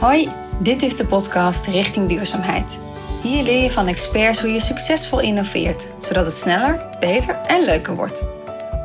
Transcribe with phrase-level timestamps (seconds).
[0.00, 0.28] Hoi,
[0.58, 2.78] dit is de podcast Richting Duurzaamheid.
[3.22, 7.96] Hier leer je van experts hoe je succesvol innoveert, zodat het sneller, beter en leuker
[7.96, 8.22] wordt.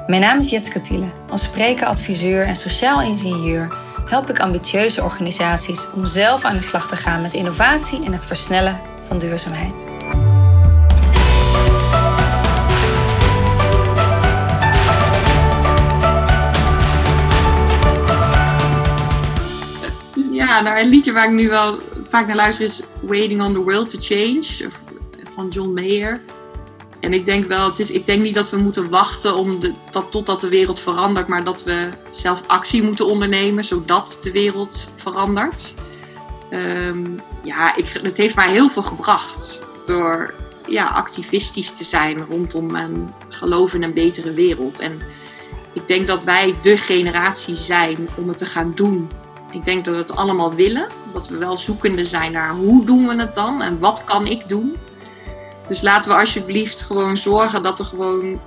[0.08, 1.06] Mijn naam is Jetske Thiele.
[1.30, 6.88] Als spreker, adviseur en sociaal ingenieur help ik ambitieuze organisaties om zelf aan de slag
[6.88, 10.01] te gaan met innovatie en het versnellen van duurzaamheid.
[20.52, 23.60] Ja, nou, een liedje waar ik nu wel vaak naar luister is Waiting on the
[23.60, 24.70] World to Change
[25.36, 26.22] van John Mayer.
[27.00, 29.74] En ik denk wel, het is, ik denk niet dat we moeten wachten om de,
[29.92, 34.90] dat, totdat de wereld verandert, maar dat we zelf actie moeten ondernemen zodat de wereld
[34.96, 35.74] verandert.
[36.50, 37.06] Ehm,
[37.44, 40.34] ja, ik, het heeft mij heel veel gebracht door
[40.68, 44.80] ja, activistisch te zijn rondom een geloof in een betere wereld.
[44.80, 45.02] En
[45.74, 49.10] ik denk dat wij de generatie zijn om het te gaan doen.
[49.52, 53.08] Ik denk dat we het allemaal willen, dat we wel zoekende zijn naar hoe doen
[53.08, 54.76] we het dan en wat kan ik doen.
[55.68, 58.40] Dus laten we alsjeblieft gewoon zorgen dat er gewoon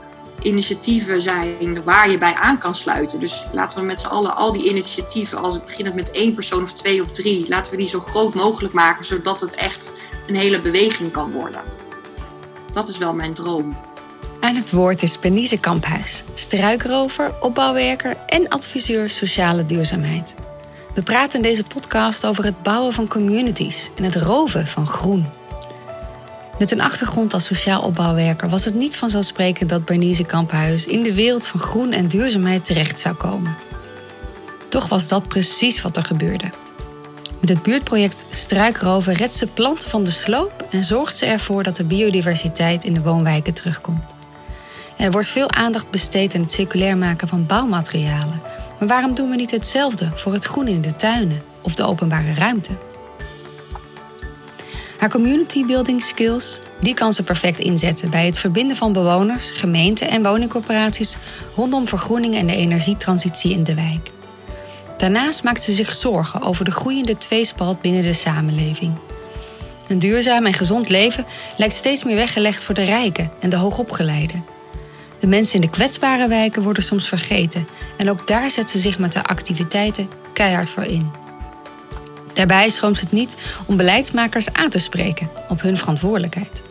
[0.42, 3.20] initiatieven zijn waar je bij aan kan sluiten.
[3.20, 6.62] Dus laten we met z'n allen al die initiatieven, als het begint met één persoon
[6.62, 9.92] of twee of drie, laten we die zo groot mogelijk maken, zodat het echt
[10.26, 11.60] een hele beweging kan worden.
[12.72, 13.76] Dat is wel mijn droom.
[14.40, 20.34] Aan het woord is Benize Kamphuis, struikrover, opbouwwerker en adviseur sociale duurzaamheid.
[20.94, 25.26] We praten in deze podcast over het bouwen van communities en het roven van groen.
[26.58, 31.14] Met een achtergrond als sociaal opbouwwerker was het niet vanzelfsprekend dat Bernice Kamphuis in de
[31.14, 33.54] wereld van groen en duurzaamheid terecht zou komen.
[34.68, 36.50] Toch was dat precies wat er gebeurde.
[37.40, 41.76] Met het buurtproject Struikroven redt ze planten van de sloop en zorgt ze ervoor dat
[41.76, 44.14] de biodiversiteit in de woonwijken terugkomt.
[44.96, 48.40] Er wordt veel aandacht besteed aan het circulair maken van bouwmaterialen.
[48.84, 52.34] Maar waarom doen we niet hetzelfde voor het groen in de tuinen of de openbare
[52.34, 52.70] ruimte?
[54.98, 60.08] Haar community building skills, die kan ze perfect inzetten bij het verbinden van bewoners, gemeenten
[60.08, 61.16] en woningcorporaties
[61.54, 64.10] rondom vergroening en de energietransitie in de wijk.
[64.98, 68.92] Daarnaast maakt ze zich zorgen over de groeiende tweespalt binnen de samenleving.
[69.88, 74.53] Een duurzaam en gezond leven lijkt steeds meer weggelegd voor de rijken en de hoogopgeleiden.
[75.24, 78.98] De mensen in de kwetsbare wijken worden soms vergeten en ook daar zet ze zich
[78.98, 81.10] met haar activiteiten keihard voor in.
[82.32, 83.36] Daarbij schroomt het niet
[83.66, 86.62] om beleidsmakers aan te spreken op hun verantwoordelijkheid.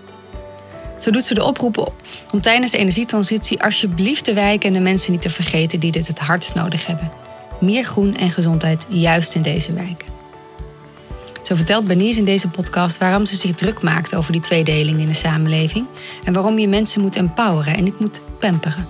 [0.99, 1.93] Zo doet ze de oproepen
[2.31, 6.07] om tijdens de energietransitie alsjeblieft de wijken en de mensen niet te vergeten die dit
[6.07, 7.11] het hardst nodig hebben.
[7.59, 10.12] Meer groen en gezondheid juist in deze wijken.
[11.43, 15.07] Zo vertelt Bernice in deze podcast waarom ze zich druk maakt over die tweedeling in
[15.07, 15.85] de samenleving
[16.23, 18.87] en waarom je mensen moet empoweren en niet moet pamperen.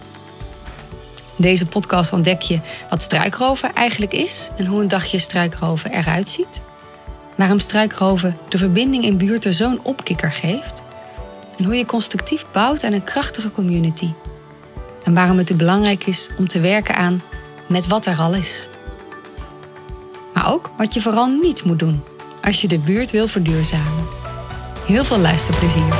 [1.35, 2.59] In deze podcast ontdek je
[2.89, 6.61] wat struikroven eigenlijk is en hoe een dagje struikroven eruit ziet.
[7.37, 10.83] Waarom struikroven de verbinding in buurten zo'n opkikker geeft.
[11.57, 14.09] En hoe je constructief bouwt aan een krachtige community.
[15.03, 17.21] En waarom het belangrijk is om te werken aan
[17.67, 18.67] met wat er al is.
[20.33, 22.03] Maar ook wat je vooral niet moet doen
[22.43, 24.07] als je de buurt wil verduurzamen.
[24.85, 25.93] Heel veel luisterplezier.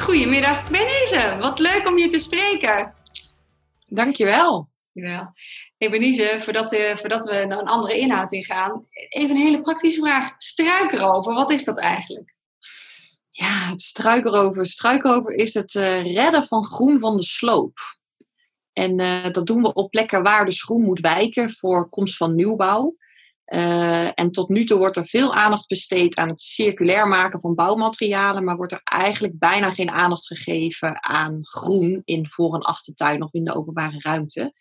[0.00, 2.94] Goedemiddag Benize, wat leuk om je te spreken.
[3.86, 4.68] Dankjewel.
[4.92, 5.32] Dankjewel.
[5.76, 10.00] Hey Benize, voordat, uh, voordat we naar een andere inhoud ingaan, even een hele praktische
[10.00, 10.34] vraag.
[10.38, 12.34] Struikrover, wat is dat eigenlijk?
[13.30, 14.66] Ja, het struikrover.
[14.66, 17.78] Struikrover is het uh, redden van groen van de sloop.
[18.74, 22.34] En uh, dat doen we op plekken waar de groen moet wijken voor komst van
[22.34, 22.96] nieuwbouw.
[23.46, 27.54] Uh, en tot nu toe wordt er veel aandacht besteed aan het circulair maken van
[27.54, 33.22] bouwmaterialen, maar wordt er eigenlijk bijna geen aandacht gegeven aan groen in voor- en achtertuin
[33.22, 34.52] of in de openbare ruimte.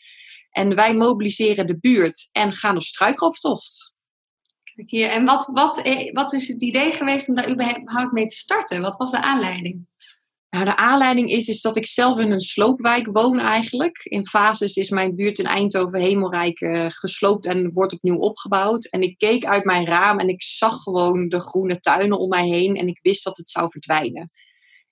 [0.50, 3.96] En wij mobiliseren de buurt en gaan op struikrooftocht.
[4.76, 8.26] Kijk hier, en wat, wat, eh, wat is het idee geweest om daar überhaupt mee
[8.26, 8.82] te starten?
[8.82, 9.88] Wat was de aanleiding?
[10.54, 14.00] Nou, de aanleiding is, is dat ik zelf in een sloopwijk woon eigenlijk.
[14.04, 18.86] In fases is mijn buurt in Eindhoven Hemelrijk uh, gesloopt en wordt opnieuw opgebouwd.
[18.86, 22.48] En ik keek uit mijn raam en ik zag gewoon de groene tuinen om mij
[22.48, 24.32] heen en ik wist dat het zou verdwijnen.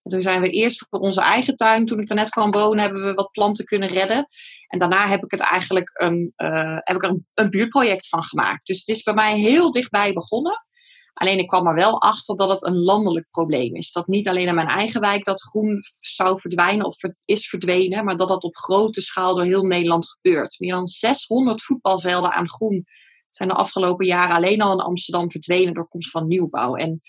[0.04, 2.84] En toen zijn we eerst voor onze eigen tuin, toen ik er net kwam wonen,
[2.84, 4.26] hebben we wat planten kunnen redden.
[4.68, 8.24] En daarna heb ik het eigenlijk een, uh, heb ik er een, een buurtproject van
[8.24, 8.68] gemaakt.
[8.68, 10.66] Dus het is bij mij heel dichtbij begonnen.
[11.14, 13.92] Alleen ik kwam er wel achter dat het een landelijk probleem is.
[13.92, 18.16] Dat niet alleen in mijn eigen wijk dat groen zou verdwijnen of is verdwenen, maar
[18.16, 20.60] dat dat op grote schaal door heel Nederland gebeurt.
[20.60, 22.86] Meer dan 600 voetbalvelden aan groen
[23.30, 26.76] zijn de afgelopen jaren alleen al in Amsterdam verdwenen door komst van nieuwbouw.
[26.76, 27.02] En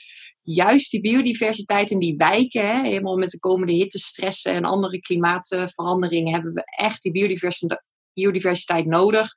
[0.42, 6.32] juist die biodiversiteit in die wijken, hè, helemaal met de komende hittestressen en andere klimaatveranderingen,
[6.32, 7.82] hebben we echt die biodiversiteit,
[8.12, 9.30] biodiversiteit nodig.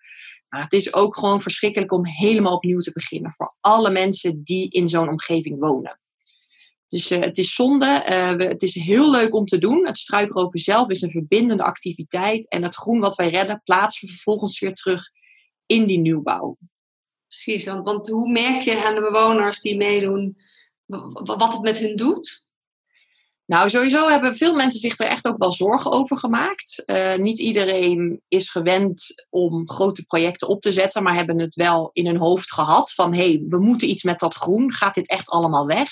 [0.55, 4.69] Maar het is ook gewoon verschrikkelijk om helemaal opnieuw te beginnen voor alle mensen die
[4.69, 5.99] in zo'n omgeving wonen.
[6.87, 8.03] Dus uh, het is zonde.
[8.37, 9.85] We, het is heel leuk om te doen.
[9.85, 12.49] Het struikroven zelf is een verbindende activiteit.
[12.49, 15.03] En het groen wat wij redden plaatsen we vervolgens weer terug
[15.65, 16.57] in die nieuwbouw.
[17.27, 20.37] Precies, want, want hoe merk je aan de bewoners die meedoen
[21.23, 22.44] wat het met hun doet?
[23.45, 26.83] Nou, sowieso hebben veel mensen zich er echt ook wel zorgen over gemaakt.
[26.85, 31.89] Uh, niet iedereen is gewend om grote projecten op te zetten, maar hebben het wel
[31.93, 34.73] in hun hoofd gehad van hé, we moeten iets met dat groen.
[34.73, 35.89] Gaat dit echt allemaal weg?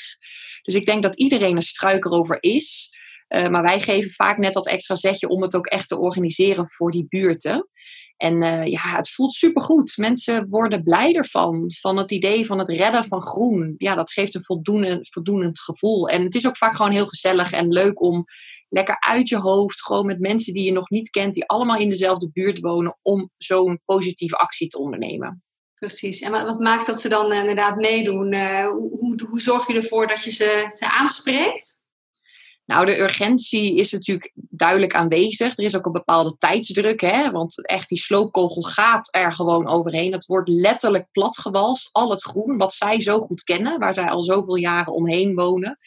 [0.61, 2.91] Dus ik denk dat iedereen een struiker over is.
[3.29, 6.69] Uh, maar wij geven vaak net dat extra zetje om het ook echt te organiseren
[6.69, 7.67] voor die buurten.
[8.17, 9.97] En uh, ja, het voelt supergoed.
[9.97, 11.71] Mensen worden blij ervan.
[11.79, 13.75] Van het idee van het redden van groen.
[13.77, 16.09] Ja, dat geeft een voldoende, voldoenend gevoel.
[16.09, 18.25] En het is ook vaak gewoon heel gezellig en leuk om
[18.69, 21.89] lekker uit je hoofd, gewoon met mensen die je nog niet kent, die allemaal in
[21.89, 25.43] dezelfde buurt wonen, om zo'n positieve actie te ondernemen.
[25.75, 26.19] Precies.
[26.19, 28.33] En wat, maakt dat ze dan uh, inderdaad meedoen?
[28.33, 31.81] Uh, hoe, hoe, zorg je ervoor dat je ze, ze aanspreekt?
[32.65, 35.57] Nou, de urgentie is natuurlijk duidelijk aanwezig.
[35.57, 37.31] Er is ook een bepaalde tijdsdruk, hè?
[37.31, 40.11] want echt die sloopkogel gaat er gewoon overheen.
[40.11, 44.23] Het wordt letterlijk platgewalst, al het groen, wat zij zo goed kennen, waar zij al
[44.23, 45.77] zoveel jaren omheen wonen.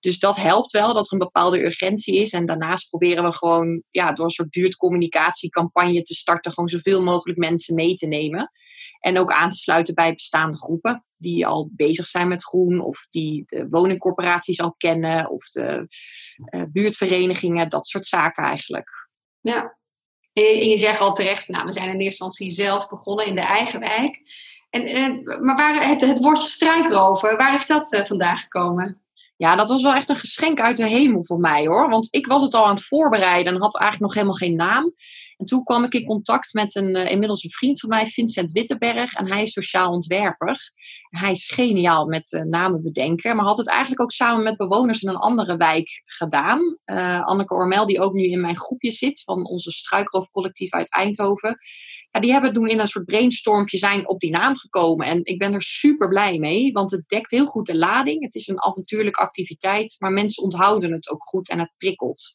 [0.00, 2.32] Dus dat helpt wel, dat er een bepaalde urgentie is.
[2.32, 7.38] En daarnaast proberen we gewoon ja, door een soort buurtcommunicatiecampagne te starten, gewoon zoveel mogelijk
[7.38, 8.50] mensen mee te nemen.
[9.00, 13.06] En ook aan te sluiten bij bestaande groepen die al bezig zijn met groen, of
[13.08, 15.86] die de woningcorporaties al kennen, of de
[16.50, 19.08] uh, buurtverenigingen, dat soort zaken eigenlijk.
[19.40, 19.78] Ja,
[20.32, 23.40] en je zegt al terecht, nou, we zijn in eerste instantie zelf begonnen in de
[23.40, 24.20] eigen wijk.
[24.70, 29.02] En, en maar waar, het, het woordje struikrover, waar is dat uh, vandaan gekomen?
[29.36, 31.88] Ja, dat was wel echt een geschenk uit de hemel voor mij hoor.
[31.88, 34.92] Want ik was het al aan het voorbereiden en had eigenlijk nog helemaal geen naam.
[35.36, 38.52] En toen kwam ik in contact met een uh, inmiddels een vriend van mij, Vincent
[38.52, 39.14] Wittenberg.
[39.14, 40.72] En hij is sociaal ontwerper.
[41.10, 43.36] En hij is geniaal met uh, namen bedenken.
[43.36, 46.78] Maar had het eigenlijk ook samen met bewoners in een andere wijk gedaan.
[46.84, 51.56] Uh, Anneke Ormel, die ook nu in mijn groepje zit van onze struikroofcollectief uit Eindhoven.
[52.10, 55.06] Ja, die hebben toen in een soort brainstormpje zijn op die naam gekomen.
[55.06, 58.22] En ik ben er super blij mee, want het dekt heel goed de lading.
[58.22, 62.34] Het is een avontuurlijke activiteit, maar mensen onthouden het ook goed en het prikkelt.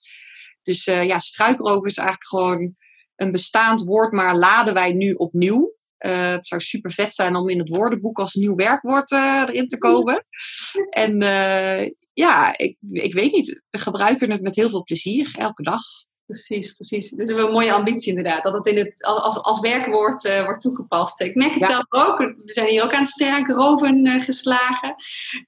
[0.63, 2.75] Dus ja, struikrover is eigenlijk gewoon
[3.19, 5.77] een bestaand woord, maar laden wij nu opnieuw.
[5.99, 9.67] Uh, het zou super vet zijn om in het woordenboek als nieuw werkwoord uh, erin
[9.67, 10.25] te komen.
[10.89, 13.61] En uh, ja, ik, ik weet niet.
[13.69, 15.81] We gebruiken het met heel veel plezier, elke dag.
[16.29, 17.09] Precies, precies.
[17.09, 18.43] Dat is een mooie ambitie inderdaad.
[18.43, 21.21] Dat het in het, als, als werkwoord uh, wordt toegepast.
[21.21, 22.17] Ik merk het zelf ook.
[22.17, 24.95] We zijn hier ook aan het strijkroven uh, geslagen.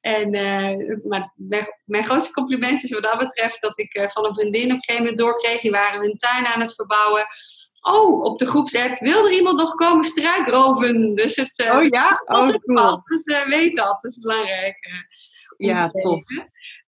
[0.02, 4.34] En uh, maar mijn, mijn, grootste compliment is wat dat betreft dat ik van een
[4.34, 5.62] vriendin op een gegeven moment doorkreeg.
[5.62, 7.26] Die waren hun tuin aan het verbouwen.
[7.82, 11.16] Oh, op de groepsapp, wil er iemand nog komen struikroven?
[11.16, 12.22] Dus het, oh ja?
[12.26, 13.02] Oh, cool.
[13.04, 14.78] Dus weet dat, dat is belangrijk.
[15.58, 16.24] ja, tof.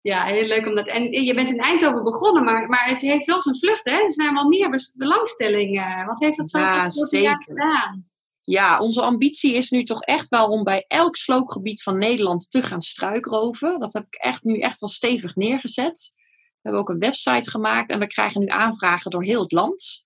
[0.02, 0.88] Ja, heel leuk om dat.
[0.88, 3.98] En je bent in Eindhoven begonnen, maar, maar het heeft wel zijn vlucht, hè?
[3.98, 6.06] Er zijn wel meer belangstellingen.
[6.06, 7.44] Wat heeft dat zo ja, zeker.
[7.44, 8.10] gedaan?
[8.42, 12.64] Ja, onze ambitie is nu toch echt wel om bij elk sloopgebied van Nederland te
[12.64, 13.80] gaan struikroven.
[13.80, 16.14] Dat heb ik echt nu echt wel stevig neergezet.
[16.16, 20.06] We hebben ook een website gemaakt en we krijgen nu aanvragen door heel het land.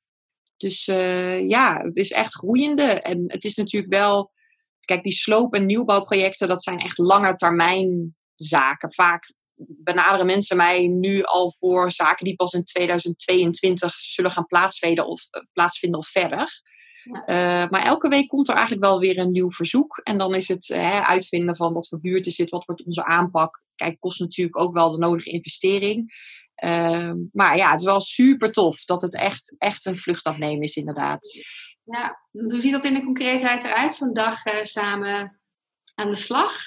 [0.57, 2.83] Dus uh, ja, het is echt groeiende.
[2.83, 4.31] En het is natuurlijk wel,
[4.79, 8.93] kijk, die sloop- en nieuwbouwprojecten, dat zijn echt lange termijn zaken.
[8.93, 15.07] Vaak benaderen mensen mij nu al voor zaken die pas in 2022 zullen gaan plaatsvinden
[15.07, 16.61] of, eh, plaatsvinden of verder.
[17.05, 17.15] Uh,
[17.69, 20.01] maar elke week komt er eigenlijk wel weer een nieuw verzoek.
[20.03, 23.05] En dan is het hè, uitvinden van wat voor buurt is dit, wat wordt onze
[23.05, 23.63] aanpak.
[23.75, 26.13] Kijk, kost natuurlijk ook wel de nodige investering.
[26.63, 30.61] Uh, maar ja, het is wel super tof dat het echt, echt een vlucht afnemen
[30.61, 31.43] is, inderdaad.
[31.83, 35.39] Ja, hoe ziet dat in de concreetheid eruit, zo'n dag uh, samen
[35.95, 36.57] aan de slag?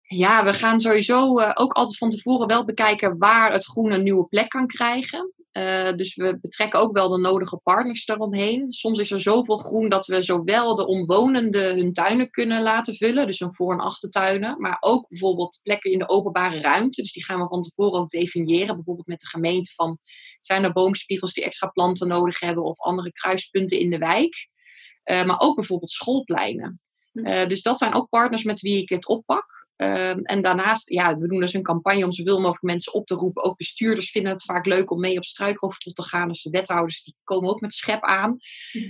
[0.00, 4.02] Ja, we gaan sowieso uh, ook altijd van tevoren wel bekijken waar het groen een
[4.02, 5.32] nieuwe plek kan krijgen.
[5.52, 8.72] Uh, dus we betrekken ook wel de nodige partners daaromheen.
[8.72, 13.26] Soms is er zoveel groen dat we zowel de omwonenden hun tuinen kunnen laten vullen,
[13.26, 17.02] dus hun voor- en achtertuinen, maar ook bijvoorbeeld plekken in de openbare ruimte.
[17.02, 19.98] Dus die gaan we van tevoren ook definiëren, bijvoorbeeld met de gemeente van
[20.40, 24.48] zijn er boomspiegels die extra planten nodig hebben of andere kruispunten in de wijk.
[25.04, 26.80] Uh, maar ook bijvoorbeeld schoolpleinen.
[27.12, 29.59] Uh, dus dat zijn ook partners met wie ik het oppak.
[29.82, 33.14] Uh, en daarnaast, ja, we doen dus een campagne om zoveel mogelijk mensen op te
[33.14, 33.44] roepen.
[33.44, 36.28] Ook bestuurders vinden het vaak leuk om mee op struikrooftocht te gaan.
[36.28, 38.30] Dus de wethouders die komen ook met schep aan.
[38.30, 38.86] Um,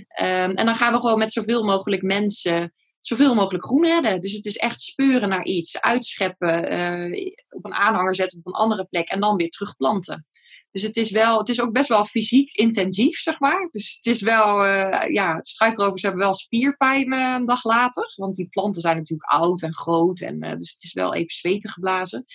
[0.51, 4.21] en dan gaan we gewoon met zoveel mogelijk mensen zoveel mogelijk groen redden.
[4.21, 8.59] Dus het is echt speuren naar iets, uitscheppen, eh, op een aanhanger zetten op een
[8.59, 10.25] andere plek en dan weer terugplanten.
[10.71, 13.69] Dus het is, wel, het is ook best wel fysiek intensief, zeg maar.
[13.71, 18.13] Dus het is wel, uh, ja, struikrovers hebben wel spierpijn uh, een dag later.
[18.15, 20.19] Want die planten zijn natuurlijk oud en groot.
[20.19, 22.25] En, dus het is wel even zweten geblazen.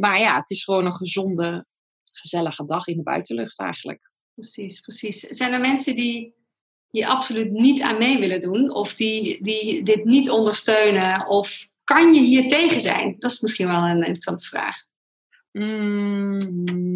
[0.00, 1.66] maar ja, het is gewoon een gezonde,
[2.04, 4.10] gezellige dag in de buitenlucht eigenlijk.
[4.34, 5.20] Precies, precies.
[5.20, 6.34] Zijn er mensen die
[6.90, 8.74] hier absoluut niet aan mee willen doen?
[8.74, 11.26] Of die, die dit niet ondersteunen?
[11.26, 13.16] Of kan je hier tegen zijn?
[13.18, 14.84] Dat is misschien wel een interessante vraag.
[15.52, 16.38] Mm,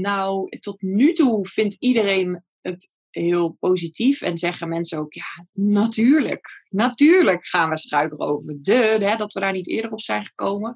[0.01, 6.65] nou, tot nu toe vindt iedereen het heel positief en zeggen mensen ook, ja, natuurlijk,
[6.69, 8.59] natuurlijk gaan we struikroven.
[8.63, 10.75] De, hè, dat we daar niet eerder op zijn gekomen.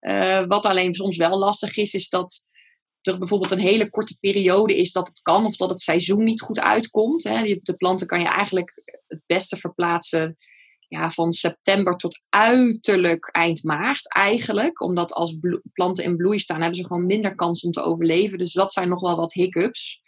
[0.00, 2.44] Uh, wat alleen soms wel lastig is, is dat
[3.00, 6.40] er bijvoorbeeld een hele korte periode is dat het kan of dat het seizoen niet
[6.40, 7.24] goed uitkomt.
[7.24, 7.58] Hè.
[7.62, 8.72] De planten kan je eigenlijk
[9.06, 10.36] het beste verplaatsen
[10.90, 14.80] ja, van september tot uiterlijk eind maart eigenlijk.
[14.80, 15.36] Omdat als
[15.72, 18.38] planten in bloei staan, hebben ze gewoon minder kans om te overleven.
[18.38, 20.02] Dus dat zijn nog wel wat hiccups.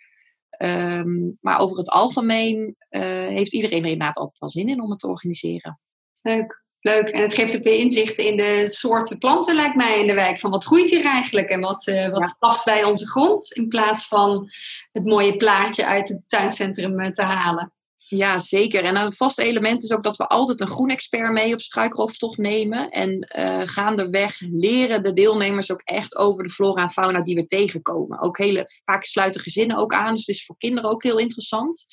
[0.50, 4.90] Ehm, maar over het algemeen uh, heeft iedereen er inderdaad altijd wel zin in om
[4.90, 5.80] het te organiseren.
[6.22, 6.60] Leuk.
[6.80, 7.08] Leuk.
[7.08, 10.40] En het geeft ook weer inzichten in de soorten planten, lijkt mij, in de wijk.
[10.40, 13.52] Van wat groeit hier eigenlijk en wat, uh, wat past bij onze grond.
[13.52, 14.50] In plaats van
[14.92, 17.72] het mooie plaatje uit het tuincentrum uh, te halen.
[18.14, 18.84] Ja, zeker.
[18.84, 22.90] En een vast element is ook dat we altijd een groenexpert mee op struikrooftocht nemen.
[22.90, 27.46] En uh, gaandeweg leren de deelnemers ook echt over de flora en fauna die we
[27.46, 28.20] tegenkomen.
[28.20, 31.86] Ook hele, vaak sluiten gezinnen ook aan, dus het is voor kinderen ook heel interessant.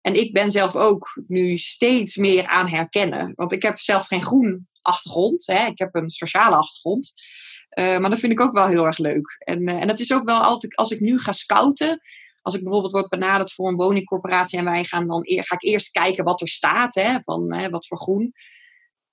[0.00, 3.32] En ik ben zelf ook nu steeds meer aan herkennen.
[3.34, 5.46] Want ik heb zelf geen groen achtergrond.
[5.46, 5.66] Hè.
[5.66, 7.12] Ik heb een sociale achtergrond.
[7.78, 9.36] Uh, maar dat vind ik ook wel heel erg leuk.
[9.38, 12.00] En, uh, en dat is ook wel altijd, als ik nu ga scouten.
[12.44, 15.62] Als ik bijvoorbeeld word benaderd voor een woningcorporatie en wij gaan dan eer, ga ik
[15.62, 18.32] eerst kijken wat er staat, hè, van hè, wat voor groen.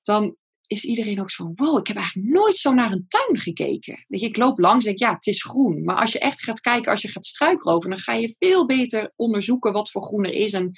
[0.02, 0.36] Dan
[0.68, 4.06] is iedereen ook zo wow, ik heb eigenlijk nooit zo naar een tuin gekeken.
[4.08, 5.84] Weet je, ik loop langs en denk, ja, het is groen.
[5.84, 9.14] Maar als je echt gaat kijken, als je gaat struikroven, dan ga je veel beter
[9.16, 10.72] onderzoeken wat voor groen er is en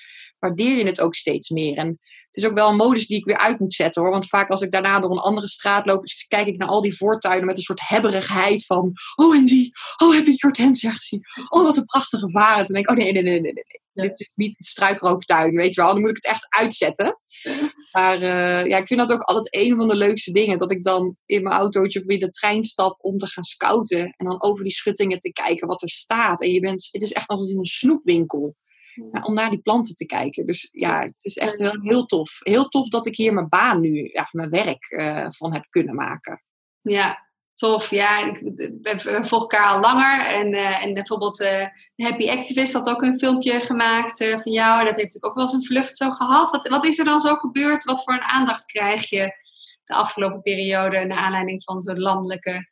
[0.44, 1.78] waardeer je het ook steeds meer.
[1.78, 4.12] En het is ook wel een modus die ik weer uit moet zetten hoor.
[4.12, 6.98] Want vaak als ik daarna door een andere straat loop, kijk ik naar al die
[6.98, 11.22] voortuinen met een soort hebberigheid van, oh en die, oh heb je die hortensia gezien?
[11.50, 12.58] Oh wat een prachtige varen.
[12.58, 13.82] En dan denk ik, oh nee, nee, nee, nee, nee.
[13.94, 15.92] Dit is niet een struikrooftuin, weet je wel.
[15.92, 17.20] Dan moet ik het echt uitzetten.
[17.92, 20.58] Maar uh, ja, ik vind dat ook altijd een van de leukste dingen.
[20.58, 24.00] Dat ik dan in mijn autootje of in de trein stap om te gaan scouten.
[24.00, 26.42] En dan over die schuttingen te kijken wat er staat.
[26.42, 28.56] En je bent, het is echt altijd in een snoepwinkel.
[29.22, 30.46] Om naar die planten te kijken.
[30.46, 32.40] Dus ja, het is echt heel, heel tof.
[32.40, 35.96] Heel tof dat ik hier mijn baan nu, ja, mijn werk uh, van heb kunnen
[35.96, 36.44] maken.
[36.82, 37.90] Ja, tof.
[37.90, 40.26] Ja, we volgen elkaar al langer.
[40.26, 44.80] En, uh, en bijvoorbeeld uh, Happy Activist had ook een filmpje gemaakt uh, van jou.
[44.80, 46.52] En dat heeft ook wel eens een vlucht zo gehad.
[46.52, 47.84] Wat, wat is er dan zo gebeurd?
[47.84, 49.42] Wat voor een aandacht krijg je
[49.84, 52.72] de afgelopen periode naar aanleiding van zo'n landelijke...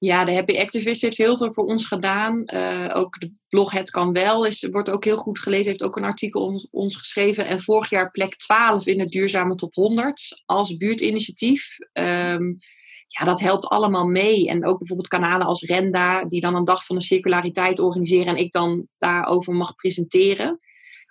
[0.00, 2.50] Ja, de Happy Activist heeft heel veel voor ons gedaan.
[2.92, 5.66] ook de blog Het Kan Wel is, wordt ook heel goed gelezen.
[5.66, 7.46] Heeft ook een artikel ons, geschreven.
[7.46, 11.76] En vorig jaar plek 12 in de duurzame top 100 als buurtinitiatief.
[11.92, 12.58] Um,
[13.18, 14.48] ja, dat helpt allemaal mee.
[14.48, 18.42] En ook bijvoorbeeld kanalen als Renda, die dan een dag van de circulariteit organiseren en
[18.42, 20.50] ik dan daarover mag presenteren.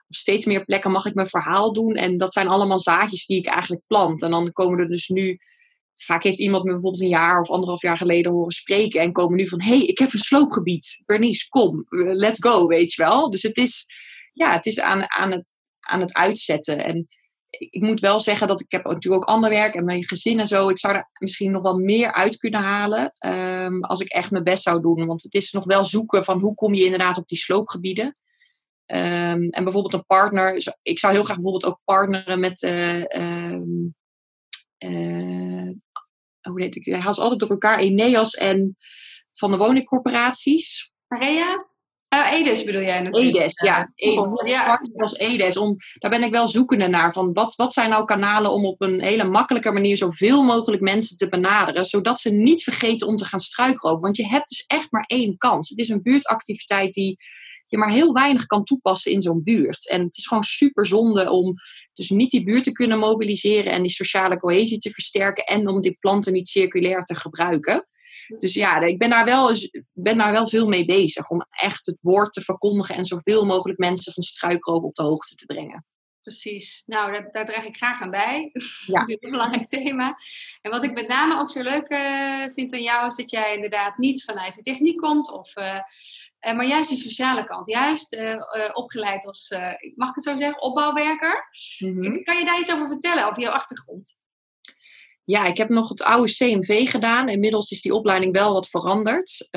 [0.08, 1.96] Op steeds meer plekken mag ik mijn verhaal doen.
[1.96, 4.22] En dat zijn allemaal zaadjes die ik eigenlijk plant.
[4.22, 5.40] En dan komen er dus nu.
[6.04, 9.02] Vaak heeft iemand me bijvoorbeeld een jaar of anderhalf jaar geleden horen spreken.
[9.02, 11.02] En komen nu van: hé, hey, ik heb een sloopgebied.
[11.06, 13.30] Bernice, kom, let's go, weet je wel.
[13.32, 13.86] Dus het is,
[14.34, 15.46] ja, het is aan, aan, het,
[15.80, 16.84] aan het uitzetten.
[16.84, 17.08] En
[17.50, 20.48] ik moet wel zeggen dat ik heb natuurlijk ook ander werk en mijn gezin en
[20.48, 20.70] zo.
[20.70, 24.44] Ik zou er misschien nog wel meer uit kunnen halen um, als ik echt mijn
[24.44, 25.06] best zou doen.
[25.06, 28.18] Want het is nog wel zoeken van hoe kom je inderdaad op die sloopgebieden.
[28.86, 30.76] Um, en bijvoorbeeld een partner.
[30.82, 32.62] Ik zou heel graag bijvoorbeeld ook partneren met.
[32.62, 33.04] Uh,
[33.52, 33.96] um,
[34.80, 35.72] uh,
[36.50, 36.86] hoe heet ik?
[36.86, 37.80] Hij haalt altijd door elkaar.
[37.80, 38.78] Eneas en
[39.34, 40.92] van de woningcorporaties.
[41.08, 41.68] Maria?
[42.14, 43.36] Uh, Edes bedoel jij natuurlijk.
[43.36, 43.92] Edes, ja.
[43.96, 44.82] Edes, ja.
[44.94, 45.58] als Edes.
[45.58, 47.14] Om, daar ben ik wel zoekende naar.
[47.14, 51.18] Van wat, wat zijn nou kanalen om op een hele makkelijke manier zoveel mogelijk mensen
[51.18, 51.86] te benaderen.
[51.86, 54.02] Zodat ze niet vergeten om te gaan struikroven.
[54.02, 55.70] Want je hebt dus echt maar één kans.
[55.70, 57.18] Het is een buurtactiviteit die
[57.70, 59.90] je maar heel weinig kan toepassen in zo'n buurt.
[59.90, 61.54] En het is gewoon super zonde om
[61.94, 65.44] dus niet die buurt te kunnen mobiliseren en die sociale cohesie te versterken.
[65.44, 67.88] En om die planten niet circulair te gebruiken.
[68.40, 69.54] Dus ja, ik ben daar, wel,
[69.94, 71.30] ben daar wel veel mee bezig.
[71.30, 75.36] Om echt het woord te verkondigen en zoveel mogelijk mensen van struikroven op de hoogte
[75.36, 75.86] te brengen.
[76.22, 76.84] Precies.
[76.86, 78.52] Nou, daar, daar draag ik graag aan bij.
[78.86, 79.04] Ja.
[79.06, 80.18] Dit is een belangrijk thema.
[80.62, 83.56] En wat ik met name ook zo leuk uh, vind aan jou, is dat jij
[83.56, 85.80] inderdaad niet vanuit de techniek komt, of, uh,
[86.48, 87.68] uh, maar juist die sociale kant.
[87.68, 88.18] Juist
[88.74, 89.56] opgeleid als,
[89.96, 91.46] mag ik het zo zeggen, opbouwwerker.
[91.80, 94.18] Mm Kan je daar iets over vertellen, over jouw achtergrond?
[95.24, 97.30] Ja, ik heb nog het oude CMV gedaan.
[97.30, 99.48] Inmiddels is die opleiding wel wat veranderd.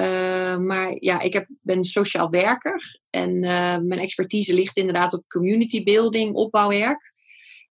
[0.60, 3.00] Maar ja, ik heb, ben sociaal werker.
[3.10, 3.38] En
[3.86, 7.12] mijn expertise ligt inderdaad op community building, opbouwwerk.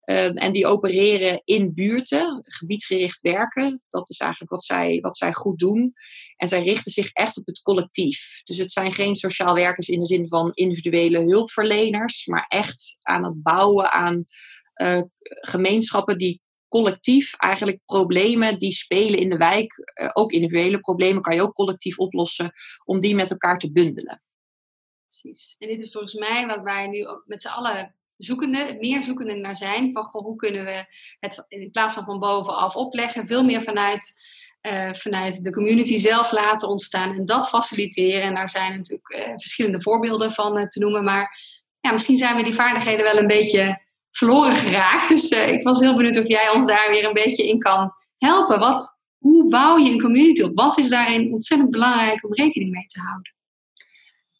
[0.10, 3.82] Uh, en die opereren in buurten, gebiedsgericht werken.
[3.90, 5.94] Dat is eigenlijk wat zij, wat zij goed doen.
[6.36, 8.42] En zij richten zich echt op het collectief.
[8.44, 13.24] Dus het zijn geen sociaal werkers in de zin van individuele hulpverleners, maar echt aan
[13.24, 14.26] het bouwen aan
[15.42, 21.36] gemeenschappen die collectief eigenlijk problemen die spelen in de wijk, uh, ook individuele problemen, kan
[21.36, 22.52] je ook collectief oplossen
[22.84, 24.24] om die met elkaar te bundelen.
[25.08, 25.56] Precies.
[25.58, 29.34] En dit is volgens mij wat wij nu ook met z'n allen zoekende, meer zoekende
[29.34, 29.92] naar zijn.
[29.94, 30.86] Van goh, hoe kunnen we
[31.20, 34.14] het in plaats van van bovenaf opleggen, veel meer vanuit,
[34.62, 38.22] uh, vanuit de community zelf laten ontstaan en dat faciliteren.
[38.22, 41.04] En daar zijn natuurlijk uh, verschillende voorbeelden van te noemen.
[41.04, 41.40] Maar
[41.80, 45.10] ja, misschien zijn we die vaardigheden wel een beetje verloren geraakt.
[45.10, 48.60] Dus ik was heel benieuwd of jij ons daar weer een beetje in kan helpen.
[48.60, 50.52] Wat, hoe bouw je een community op?
[50.56, 53.34] Wat is daarin ontzettend belangrijk om rekening mee te houden?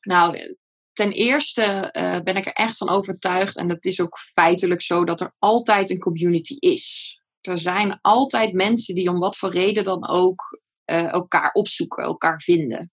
[0.02, 0.58] Nou,
[1.00, 5.04] ten eerste uh, ben ik er echt van overtuigd, en dat is ook feitelijk zo,
[5.04, 7.18] dat er altijd een community is.
[7.42, 10.60] Er zijn altijd mensen die om wat voor reden dan ook
[10.92, 12.92] uh, elkaar opzoeken, elkaar vinden.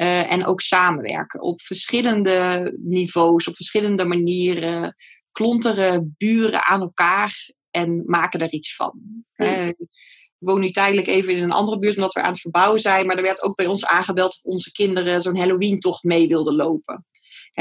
[0.00, 4.96] Uh, en ook samenwerken op verschillende niveaus, op verschillende manieren
[5.30, 9.24] klonteren buren aan elkaar en maken er iets van.
[9.36, 9.76] Ik
[10.38, 13.06] woon nu tijdelijk even in een andere buurt omdat we aan het verbouwen zijn.
[13.06, 17.04] Maar er werd ook bij ons aangebeld of onze kinderen zo'n Halloween-tocht mee wilden lopen.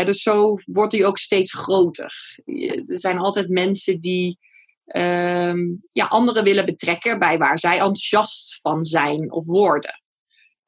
[0.03, 2.39] Dus zo wordt die ook steeds groter.
[2.85, 4.39] Er zijn altijd mensen die
[4.85, 5.59] ehm,
[5.91, 10.03] ja, anderen willen betrekken bij waar zij enthousiast van zijn of worden.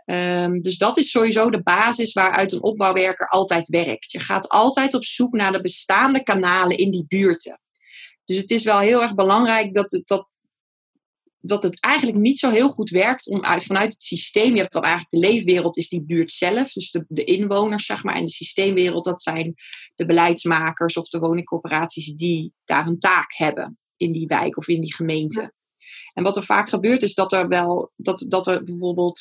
[0.05, 4.11] Um, dus dat is sowieso de basis waaruit een opbouwwerker altijd werkt.
[4.11, 7.59] Je gaat altijd op zoek naar de bestaande kanalen in die buurten.
[8.25, 10.36] Dus het is wel heel erg belangrijk dat het, dat,
[11.39, 14.53] dat het eigenlijk niet zo heel goed werkt om uit, vanuit het systeem.
[14.53, 16.71] Je hebt dan eigenlijk de leefwereld, is die buurt zelf.
[16.71, 18.15] Dus de, de inwoners, zeg maar.
[18.15, 19.53] En de systeemwereld, dat zijn
[19.95, 24.81] de beleidsmakers of de woningcorporaties die daar een taak hebben in die wijk of in
[24.81, 25.53] die gemeente.
[26.13, 29.19] En wat er vaak gebeurt, is dat er wel dat, dat er bijvoorbeeld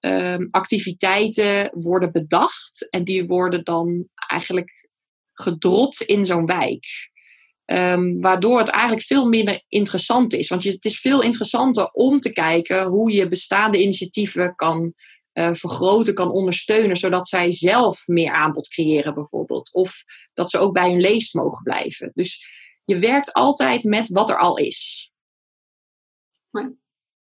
[0.00, 4.88] um, activiteiten worden bedacht en die worden dan eigenlijk
[5.32, 7.09] gedropt in zo'n wijk.
[7.72, 10.48] Um, waardoor het eigenlijk veel minder interessant is.
[10.48, 14.94] Want je, het is veel interessanter om te kijken hoe je bestaande initiatieven kan
[15.32, 19.72] uh, vergroten, kan ondersteunen, zodat zij zelf meer aanbod creëren, bijvoorbeeld.
[19.72, 22.10] Of dat ze ook bij hun leest mogen blijven.
[22.14, 22.44] Dus
[22.84, 25.10] je werkt altijd met wat er al is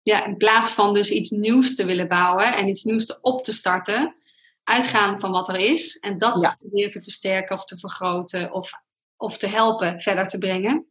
[0.08, 3.44] ja, in plaats van dus iets nieuws te willen bouwen en iets nieuws te op
[3.44, 4.16] te starten,
[4.64, 8.70] uitgaan van wat er is en dat weer te versterken of te vergroten of,
[9.18, 10.87] of te helpen verder te brengen.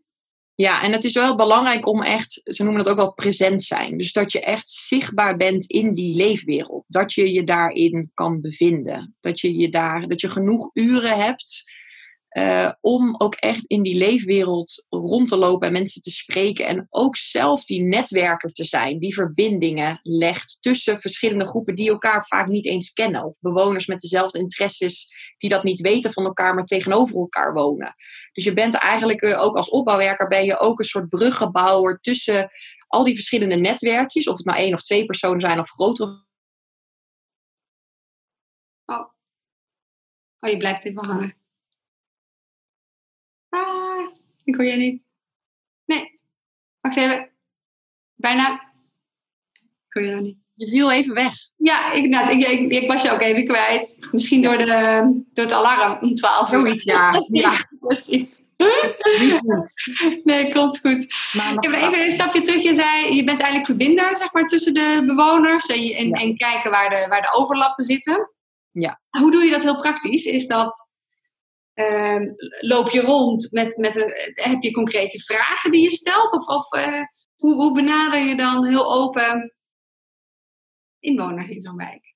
[0.55, 3.97] Ja, en het is wel belangrijk om echt, ze noemen dat ook wel present zijn.
[3.97, 6.83] Dus dat je echt zichtbaar bent in die leefwereld.
[6.87, 9.15] Dat je je daarin kan bevinden.
[9.19, 11.71] Dat je, je daar, dat je genoeg uren hebt
[12.31, 16.65] uh, om ook echt in die leefwereld rond te lopen en mensen te spreken.
[16.65, 22.25] En ook zelf die netwerker te zijn, die verbindingen legt tussen verschillende groepen die elkaar
[22.25, 23.23] vaak niet eens kennen.
[23.23, 27.95] Of bewoners met dezelfde interesses die dat niet weten van elkaar, maar tegenover elkaar wonen.
[28.31, 32.49] Dus je bent eigenlijk uh, ook als opbouwwerker ben je ook een soort bruggenbouwer tussen
[32.87, 34.27] al die verschillende netwerkjes.
[34.27, 36.25] Of het maar één of twee personen zijn of grotere.
[38.85, 39.05] Oh,
[40.39, 41.45] oh je blijft even hangen.
[43.49, 44.07] Ah,
[44.43, 45.05] ik hoor je niet.
[45.85, 46.19] Nee.
[46.81, 47.29] Wacht even.
[48.15, 48.53] Bijna.
[49.87, 50.37] Ik hoor je nog niet.
[50.53, 51.33] Je viel even weg.
[51.55, 54.07] Ja, ik, nou, ik, ik, ik, was je ook even kwijt.
[54.11, 55.01] Misschien door, de,
[55.33, 56.59] door het alarm om 12 uur.
[56.59, 57.13] Zoiets, ja.
[57.27, 57.53] ja.
[57.79, 58.45] Precies.
[60.23, 61.05] Nee, klopt goed.
[61.59, 62.63] Even een stapje terug.
[62.63, 66.71] Je zei, je bent eigenlijk verbinder zeg maar, tussen de bewoners en, en, en kijken
[66.71, 68.31] waar de, waar de overlappen zitten.
[68.71, 69.01] Ja.
[69.19, 70.25] Hoe doe je dat heel praktisch?
[70.25, 70.89] Is dat
[71.77, 72.21] uh,
[72.59, 76.31] loop je rond met, met een, heb je concrete vragen die je stelt?
[76.31, 77.01] Of, of uh,
[77.35, 79.53] hoe, benader je dan heel open
[80.99, 82.15] inwoners in zo'n wijk?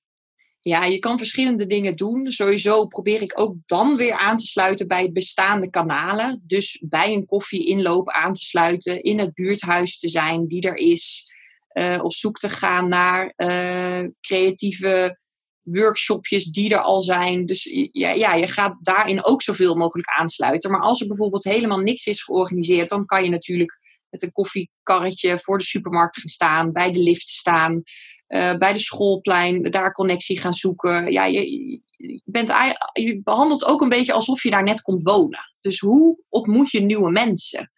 [0.60, 2.32] Ja, je kan verschillende dingen doen.
[2.32, 6.42] Sowieso probeer ik ook dan weer aan te sluiten bij bestaande kanalen.
[6.46, 11.30] Dus bij een koffieinloop aan te sluiten, in het buurthuis te zijn die er is.
[11.72, 15.20] Uh, op zoek te gaan naar uh, creatieve
[15.62, 17.46] workshopjes die er al zijn.
[17.46, 20.70] Dus ja, ja, je gaat daarin ook zoveel mogelijk aansluiten.
[20.70, 25.38] Maar als er bijvoorbeeld helemaal niks is georganiseerd, dan kan je natuurlijk met een koffiekarretje
[25.38, 27.82] voor de supermarkt gaan staan, bij de lift staan,
[28.28, 31.12] uh, bij de schoolplein, daar connectie gaan zoeken.
[31.12, 31.80] Ja, je,
[32.24, 32.52] bent,
[32.92, 35.54] je behandelt ook een beetje alsof je daar net komt wonen.
[35.60, 37.72] Dus hoe ontmoet je nieuwe mensen?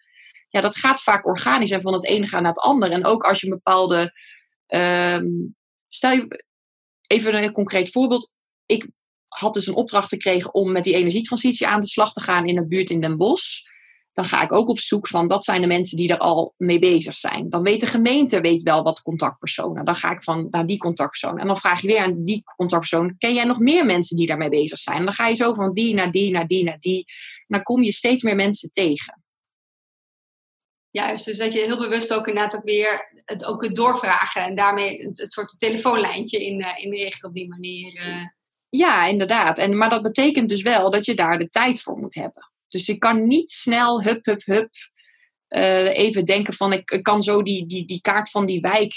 [0.49, 2.93] Ja, dat gaat vaak organisch en van het ene gaan naar het andere.
[2.93, 4.13] En ook als je een bepaalde.
[4.69, 5.57] Um,
[5.89, 6.45] stel je,
[7.07, 8.33] even een concreet voorbeeld.
[8.67, 8.89] Ik
[9.29, 12.57] had dus een opdracht gekregen om met die energietransitie aan de slag te gaan in
[12.57, 13.63] een buurt in Den Bosch
[14.15, 16.79] dan ga ik ook op zoek van wat zijn de mensen die er al mee
[16.79, 17.51] bezig zijn.
[17.51, 19.85] Dan weet de gemeente weet wel wat contactpersonen.
[19.85, 21.39] Dan ga ik van naar die contactpersoon.
[21.39, 24.49] En dan vraag je weer aan die contactpersoon: ken jij nog meer mensen die daarmee
[24.49, 24.99] bezig zijn?
[24.99, 27.05] En dan ga je zo van die naar die naar die naar die.
[27.47, 29.24] Dan kom je steeds meer mensen tegen.
[30.95, 34.55] Juist, dus dat je heel bewust ook inderdaad ook weer het, ook het doorvragen en
[34.55, 38.07] daarmee het, het soort telefoonlijntje in, uh, inrichten op die manier.
[38.07, 38.27] Uh.
[38.69, 39.59] Ja, inderdaad.
[39.59, 42.51] En, maar dat betekent dus wel dat je daar de tijd voor moet hebben.
[42.69, 44.71] Dus je kan niet snel hup, hup, hup
[45.49, 48.95] uh, even denken van ik, kan zo die, die, die kaart van die wijk.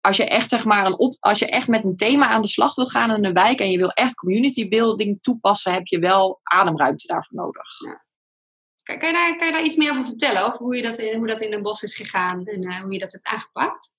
[0.00, 2.48] Als je echt zeg maar een op, als je echt met een thema aan de
[2.48, 5.98] slag wil gaan in een wijk en je wil echt community building toepassen, heb je
[5.98, 7.80] wel ademruimte daarvoor nodig.
[7.84, 8.08] Ja.
[8.98, 10.46] Kan, je daar, kan je daar iets meer over vertellen?
[10.46, 12.98] Over hoe, je dat hoe dat in een bos is gegaan en uh, hoe je
[12.98, 13.92] dat hebt aangepakt?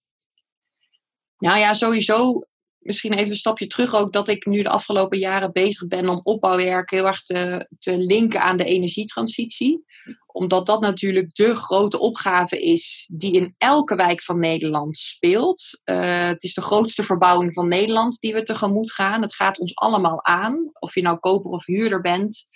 [1.38, 2.42] Nou ja, sowieso
[2.82, 6.20] misschien even een stapje terug ook dat ik nu de afgelopen jaren bezig ben om
[6.24, 9.86] opbouwwerk heel erg te, te linken aan de energietransitie.
[10.26, 15.82] Omdat dat natuurlijk de grote opgave is die in elke wijk van Nederland speelt.
[15.86, 19.22] Uh, het is de grootste verbouwing van Nederland die we tegemoet gaan.
[19.22, 20.70] Het gaat ons allemaal aan.
[20.80, 22.50] Of je nou koper of huurder bent.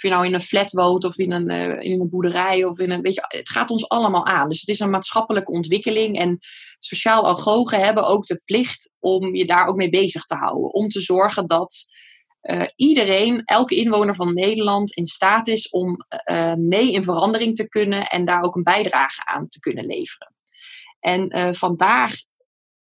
[0.00, 2.78] Of je nou in een flat woont of in een, uh, in een boerderij of
[2.78, 3.00] in een.
[3.00, 4.48] Weet je, het gaat ons allemaal aan.
[4.48, 6.18] Dus het is een maatschappelijke ontwikkeling.
[6.18, 6.38] En
[6.78, 10.72] sociaal agogen hebben ook de plicht om je daar ook mee bezig te houden.
[10.72, 11.84] Om te zorgen dat
[12.42, 15.96] uh, iedereen, elke inwoner van Nederland, in staat is om
[16.30, 20.34] uh, mee in verandering te kunnen en daar ook een bijdrage aan te kunnen leveren.
[21.00, 22.14] En vandaag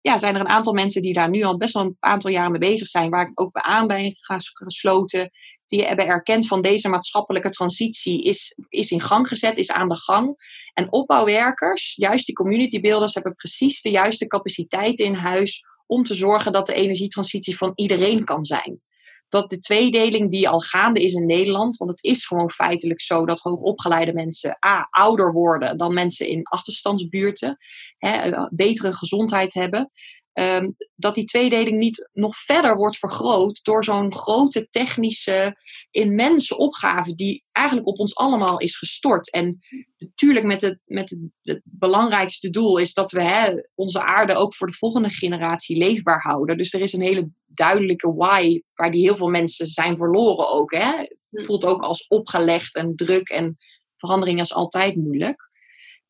[0.01, 2.51] ja, zijn er een aantal mensen die daar nu al best wel een aantal jaren
[2.51, 4.11] mee bezig zijn, waar ik ook bij aan ben
[4.53, 5.29] gesloten,
[5.69, 9.97] die hebben erkend van deze maatschappelijke transitie is, is in gang gezet, is aan de
[9.97, 10.35] gang.
[10.73, 16.15] En opbouwwerkers, juist die community builders, hebben precies de juiste capaciteiten in huis om te
[16.15, 18.81] zorgen dat de energietransitie van iedereen kan zijn.
[19.27, 23.25] Dat de tweedeling die al gaande is in Nederland, want het is gewoon feitelijk zo
[23.25, 27.57] dat hoogopgeleide mensen A, ouder worden dan mensen in achterstandsbuurten,
[27.97, 29.91] hè, betere gezondheid hebben.
[30.39, 35.55] Um, dat die tweedeling niet nog verder wordt vergroot door zo'n grote technische,
[35.91, 39.31] immense opgave die eigenlijk op ons allemaal is gestort.
[39.31, 39.59] En
[39.97, 44.55] natuurlijk met het, met het, het belangrijkste doel is dat we hè, onze aarde ook
[44.55, 46.57] voor de volgende generatie leefbaar houden.
[46.57, 50.71] Dus er is een hele duidelijke why waar die heel veel mensen zijn verloren ook.
[50.71, 50.91] Hè.
[51.29, 53.57] Het voelt ook als opgelegd en druk en
[53.97, 55.47] verandering is altijd moeilijk.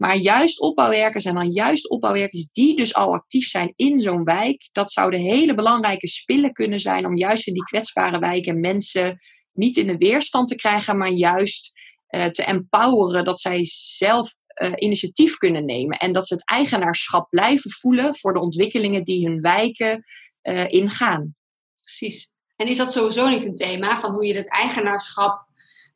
[0.01, 4.69] Maar juist opbouwwerkers en dan juist opbouwwerkers die dus al actief zijn in zo'n wijk,
[4.71, 9.17] dat zouden hele belangrijke spillen kunnen zijn om juist in die kwetsbare wijken mensen
[9.53, 11.71] niet in de weerstand te krijgen, maar juist
[12.09, 17.29] uh, te empoweren dat zij zelf uh, initiatief kunnen nemen en dat ze het eigenaarschap
[17.29, 20.03] blijven voelen voor de ontwikkelingen die hun wijken
[20.43, 21.35] uh, ingaan.
[21.81, 22.31] Precies.
[22.55, 25.48] En is dat sowieso niet een thema van hoe je het eigenaarschap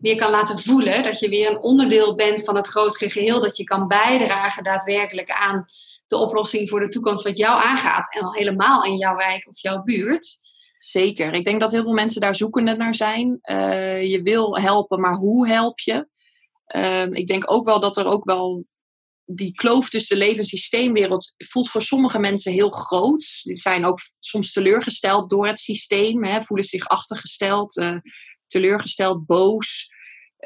[0.04, 1.04] meer kan laten voelen.
[1.04, 3.42] Dat je weer een onderdeel bent van het grotere geheel.
[3.42, 5.66] Dat je kan bijdragen daadwerkelijk aan
[6.08, 8.14] de oplossing voor de toekomst wat jou aangaat.
[8.14, 10.38] En al helemaal in jouw wijk of jouw buurt.
[10.78, 11.34] Zeker.
[11.34, 13.40] Ik denk dat heel veel mensen daar zoekende naar zijn.
[13.44, 16.08] Uh, je wil helpen, maar hoe help je?
[16.76, 18.66] Uh, ik denk ook wel dat er ook wel
[19.26, 23.40] die kloof tussen de leven- en systeemwereld voelt voor sommige mensen heel groot.
[23.44, 27.98] Die zijn ook soms teleurgesteld door het systeem, hè, voelen zich achtergesteld, uh,
[28.48, 29.93] teleurgesteld, boos.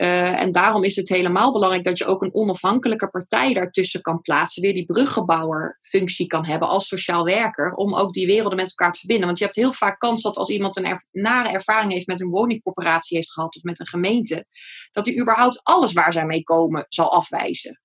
[0.02, 4.22] Uh, en daarom is het helemaal belangrijk dat je ook een onafhankelijke partij daartussen kan
[4.22, 4.62] plaatsen.
[4.62, 7.74] Weer die bruggebouwerfunctie kan hebben als sociaal werker.
[7.74, 9.26] Om ook die werelden met elkaar te verbinden.
[9.26, 12.30] Want je hebt heel vaak kans dat als iemand een nare ervaring heeft met een
[12.30, 14.46] woningcorporatie heeft gehad of met een gemeente.
[14.92, 17.82] Dat hij überhaupt alles waar zij mee komen zal afwijzen.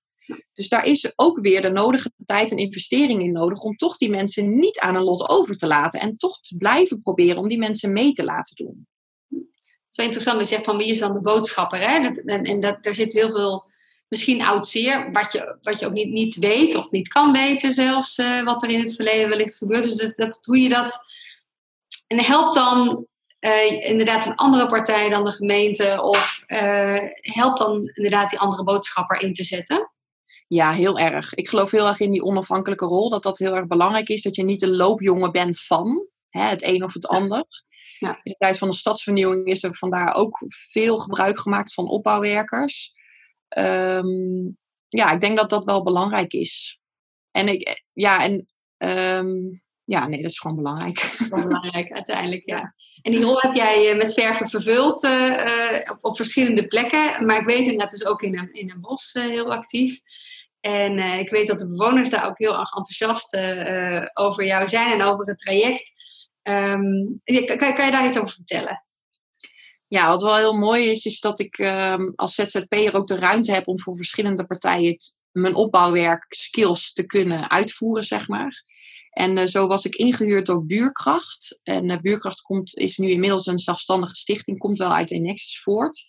[0.53, 4.09] Dus daar is ook weer de nodige tijd en investering in nodig om toch die
[4.09, 5.99] mensen niet aan een lot over te laten.
[5.99, 8.87] En toch te blijven proberen om die mensen mee te laten doen
[9.93, 11.79] is wel interessant, je zegt van wie is dan de boodschapper?
[11.79, 12.09] Hè?
[12.25, 13.65] en, en dat, daar zit heel veel,
[14.07, 17.73] misschien oud zeer, wat je, wat je ook niet, niet weet of niet kan weten
[17.73, 19.95] zelfs, uh, wat er in het verleden wellicht gebeurd is.
[19.95, 20.99] Dus dat, hoe je dat...
[22.07, 23.07] En helpt dan
[23.39, 28.63] uh, inderdaad een andere partij dan de gemeente of uh, helpt dan inderdaad die andere
[28.63, 29.91] boodschapper in te zetten?
[30.47, 31.33] Ja, heel erg.
[31.33, 33.09] Ik geloof heel erg in die onafhankelijke rol.
[33.09, 34.21] Dat dat heel erg belangrijk is.
[34.21, 36.07] Dat je niet een loopjongen bent van.
[36.29, 37.45] hè, het een of het ander.
[38.05, 38.19] Ja.
[38.23, 42.93] In de tijd van de stadsvernieuwing is er vandaar ook veel gebruik gemaakt van opbouwwerkers.
[43.47, 44.51] Ehm,
[44.87, 46.79] ja, ik denk dat dat wel belangrijk is.
[47.31, 49.31] En ik, ja, en ehm,
[49.83, 51.15] ja, nee, dat is gewoon belangrijk.
[51.29, 52.73] belangrijk uiteindelijk, ja.
[53.01, 57.25] En die rol heb jij eh, met verven vervuld uh, op, op, verschillende plekken.
[57.25, 59.99] Maar ik weet inderdaad dus ook in een, in een bos uh, heel actief.
[60.59, 63.37] En ik weet dat de bewoners daar ook heel erg enthousiast
[64.13, 65.91] over jou zijn en over het traject.
[66.43, 68.85] Um, kan, kan je daar iets over vertellen?
[69.87, 73.51] Ja, wat wel heel mooi is, is dat ik um, als ZZP'er ook de ruimte
[73.51, 74.97] heb om voor verschillende partijen
[75.31, 78.63] mijn opbouwwerk, skills te kunnen uitvoeren, zeg maar.
[79.09, 81.59] En uh, zo was ik ingehuurd door Buurkracht.
[81.63, 86.05] En uh, Buurkracht komt, is nu inmiddels een zelfstandige stichting, komt wel uit Nexus voort.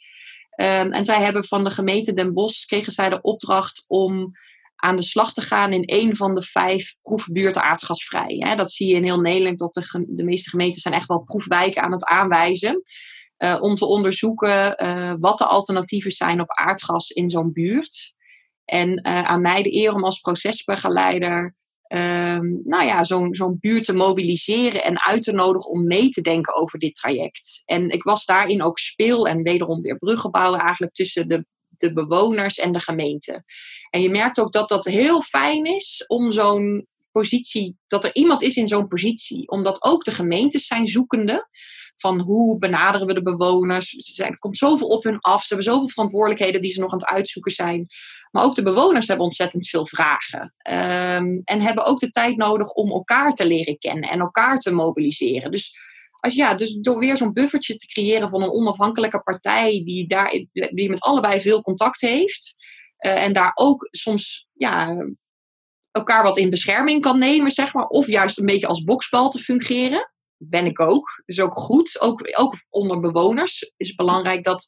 [0.57, 4.33] Um, en zij hebben van de gemeente Den Bosch, kregen zij de opdracht om
[4.77, 8.37] aan de slag te gaan in een van de vijf proefbuurten aardgasvrij.
[8.39, 8.57] Hè.
[8.57, 9.75] Dat zie je in heel Nederland, dat
[10.07, 12.83] de, meeste gemeenten zijn echt wel proefwijken aan het aanwijzen.
[13.39, 14.77] Uh, om te onderzoeken
[15.21, 18.15] wat de alternatieven zijn op aardgas in zo'n buurt.
[18.65, 21.55] En aan mij de eer om als procesbegeleider
[21.89, 26.21] um, nou ja, zo'n zo'n buurt te mobiliseren en uit te nodigen om mee te
[26.21, 27.63] denken over dit traject.
[27.65, 31.47] En ik was daarin ook speel en wederom weer bruggen bouwen eigenlijk tussen de,
[31.85, 33.45] de bewoners en de gemeente.
[33.91, 38.43] En je merkt ook dat dat heel fijn is om zo'n positie, dat er iemand
[38.43, 41.49] is in zo'n positie, omdat ook de gemeentes zijn zoekende
[41.97, 43.89] van hoe benaderen we de bewoners.
[43.91, 45.41] Ze zijn, er komt zoveel op hun af.
[45.41, 47.87] Ze hebben zoveel verantwoordelijkheden die ze nog aan het uitzoeken zijn.
[48.31, 50.55] Maar ook de bewoners hebben ontzettend veel vragen.
[50.71, 54.75] Um, en hebben ook de tijd nodig om elkaar te leren kennen en elkaar te
[54.75, 55.51] mobiliseren.
[55.51, 55.77] Dus,
[56.33, 60.89] ja, dus door weer zo'n buffertje te creëren van een onafhankelijke partij die, daar, die
[60.89, 62.55] met allebei veel contact heeft.
[63.07, 64.97] Uh, en daar ook soms ja,
[65.91, 67.87] elkaar wat in bescherming kan nemen, zeg maar.
[67.87, 71.23] Of juist een beetje als boksbal te fungeren ben ik ook.
[71.27, 72.01] Dus ook goed.
[72.01, 74.65] Ook, ook onder bewoners is het belangrijk dat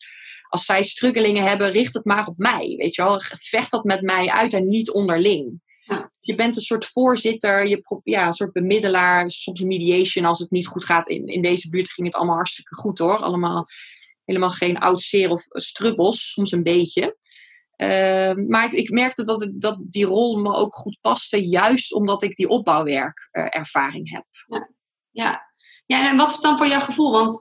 [0.48, 2.74] als zij struggelingen hebben, richt het maar op mij.
[2.76, 5.60] Weet je wel, vecht dat met mij uit en niet onderling.
[6.26, 10.66] Je bent een soort voorzitter, je, ja, een soort bemiddelaar, soms mediation als het niet
[10.66, 11.08] goed gaat.
[11.08, 13.16] In, in deze buurt ging het allemaal hartstikke goed hoor.
[13.16, 13.66] Allemaal
[14.24, 17.16] helemaal geen oud zeer of strubbels, soms een beetje.
[17.76, 22.22] Uh, maar ik, merkte dat, het, dat die rol me ook goed paste, juist omdat
[22.22, 24.24] ik die opbouwwerkervaring heb.
[24.46, 24.70] Ja.
[25.10, 25.52] ja,
[25.86, 27.12] ja, en wat is dan voor jouw gevoel?
[27.12, 27.38] Want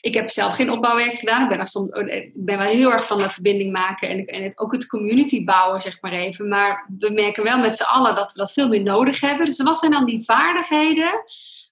[0.00, 1.42] ik heb zelf geen opbouwwerk gedaan.
[1.42, 5.44] Ik ben, ben wel heel erg van de verbinding maken en, en ook het community
[5.44, 6.48] bouwen, zeg maar even.
[6.48, 9.46] Maar we merken wel met z'n allen dat we dat veel meer nodig hebben.
[9.46, 11.24] Dus wat zijn dan die vaardigheden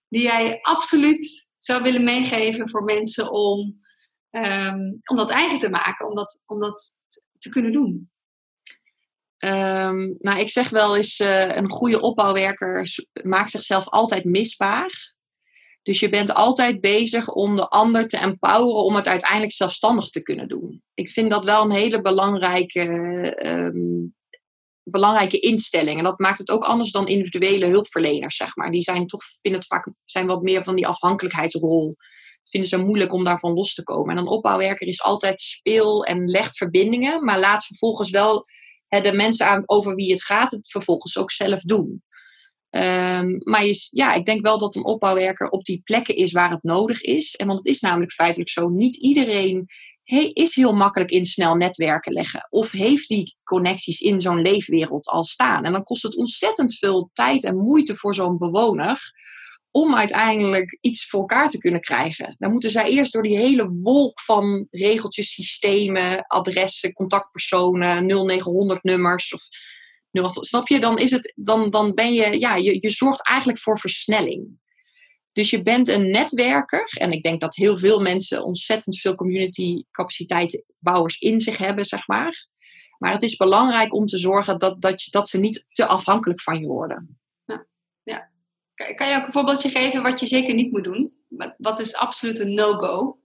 [0.08, 3.82] die jij absoluut zou willen meegeven voor mensen om,
[4.30, 7.00] um, om dat eigen te maken, om dat, om dat
[7.38, 8.10] te kunnen doen?
[9.44, 12.88] Um, nou, ik zeg wel eens, uh, een goede opbouwwerker
[13.22, 15.16] maakt zichzelf altijd misbaar.
[15.88, 20.22] Dus je bent altijd bezig om de ander te empoweren om het uiteindelijk zelfstandig te
[20.22, 20.82] kunnen doen.
[20.94, 22.82] Ik vind dat wel een hele belangrijke,
[23.46, 24.14] um,
[24.82, 25.98] belangrijke instelling.
[25.98, 28.70] En dat maakt het ook anders dan individuele hulpverleners, zeg maar.
[28.70, 31.96] Die zijn toch, vinden het vaak zijn wat meer van die afhankelijkheidsrol.
[32.44, 34.16] Vinden ze moeilijk om daarvan los te komen.
[34.16, 38.44] En een opbouwwerker is altijd speel en legt verbindingen, maar laat vervolgens wel
[38.88, 42.02] de mensen aan over wie het gaat, het vervolgens ook zelf doen.
[42.70, 46.50] Um, maar je, ja, ik denk wel dat een opbouwwerker op die plekken is waar
[46.50, 47.36] het nodig is.
[47.36, 49.68] En want het is namelijk feitelijk zo, niet iedereen
[50.32, 52.46] is heel makkelijk in snel netwerken leggen.
[52.50, 55.64] Of heeft die connecties in zo'n leefwereld al staan.
[55.64, 59.12] En dan kost het ontzettend veel tijd en moeite voor zo'n bewoner
[59.70, 62.36] om uiteindelijk iets voor elkaar te kunnen krijgen.
[62.38, 68.82] Dan moeten zij eerst door die hele wolk van regeltjes, systemen, adressen, contactpersonen, 0900
[70.24, 70.80] of snap je?
[70.80, 74.58] Dan, is het, dan, dan ben je, ja, je, je zorgt eigenlijk voor versnelling.
[75.32, 76.84] Dus je bent een netwerker.
[76.98, 82.06] En ik denk dat heel veel mensen ontzettend veel community capaciteitbouwers in zich hebben, zeg
[82.06, 82.46] maar.
[82.98, 86.40] Maar het is belangrijk om te zorgen dat, dat, je, dat ze niet te afhankelijk
[86.40, 87.20] van je worden.
[87.44, 87.66] Ja,
[88.02, 88.30] ja.
[88.94, 91.12] Kan je ook een voorbeeldje geven wat je zeker niet moet doen?
[91.28, 93.18] Wat, wat is absoluut een no-go?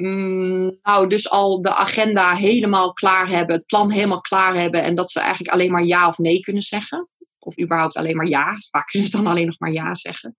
[0.00, 4.94] Mm, nou, dus al de agenda helemaal klaar hebben, het plan helemaal klaar hebben en
[4.94, 7.08] dat ze eigenlijk alleen maar ja of nee kunnen zeggen.
[7.38, 8.56] Of überhaupt alleen maar ja.
[8.70, 10.36] Vaak kunnen ze dan alleen nog maar ja zeggen.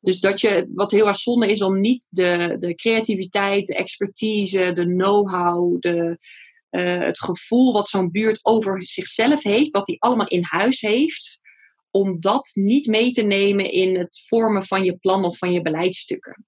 [0.00, 4.72] Dus dat je, wat heel erg zonde is om niet de, de creativiteit, de expertise,
[4.72, 6.18] de know-how, de,
[6.70, 11.40] uh, het gevoel wat zo'n buurt over zichzelf heeft, wat hij allemaal in huis heeft,
[11.90, 15.62] om dat niet mee te nemen in het vormen van je plan of van je
[15.62, 16.46] beleidsstukken.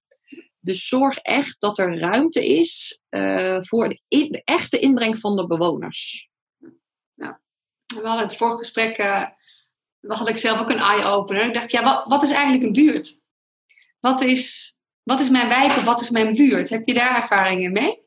[0.65, 6.29] Dus zorg echt dat er ruimte is uh, voor de, echte inbreng van de bewoners.
[7.13, 7.41] Ja.
[7.85, 9.25] We hadden het vorige gesprek, uh,
[10.07, 11.45] had ik zelf ook een eye-opener.
[11.45, 13.19] Ik dacht, ja, wat, wat, is eigenlijk een buurt?
[13.99, 16.69] wat is, wat is mijn wijk of wat is mijn buurt?
[16.69, 18.04] Heb je daar ervaringen mee?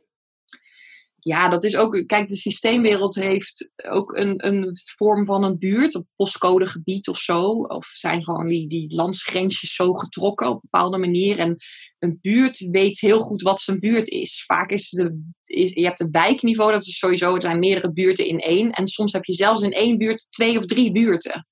[1.21, 2.07] Ja, dat is ook.
[2.07, 7.51] Kijk, de systeemwereld heeft ook een, een vorm van een buurt, een postcodegebied of zo.
[7.51, 11.39] Of zijn gewoon die, die landsgrensjes zo getrokken op een bepaalde manier.
[11.39, 11.57] En
[11.99, 14.45] een buurt weet heel goed wat zijn buurt is.
[14.47, 15.31] Vaak is de.
[15.45, 17.35] Is, je hebt een wijkniveau, dat is sowieso.
[17.35, 18.71] Er zijn meerdere buurten in één.
[18.71, 21.47] En soms heb je zelfs in één buurt twee of drie buurten.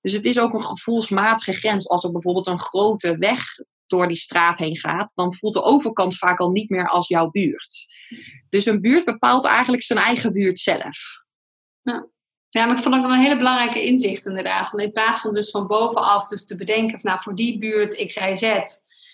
[0.00, 1.88] Dus het is ook een gevoelsmatige grens.
[1.88, 3.42] Als er bijvoorbeeld een grote weg
[3.90, 7.30] door die straat heen gaat, dan voelt de overkant vaak al niet meer als jouw
[7.30, 7.86] buurt.
[8.48, 10.98] Dus een buurt bepaalt eigenlijk zijn eigen buurt zelf.
[11.82, 12.08] Ja.
[12.48, 14.78] Ja, maar ik vond ook wel een hele belangrijke inzicht inderdaad.
[14.78, 18.16] In plaats van dus van bovenaf dus te bedenken, van, nou voor die buurt X,
[18.16, 18.62] Y, Z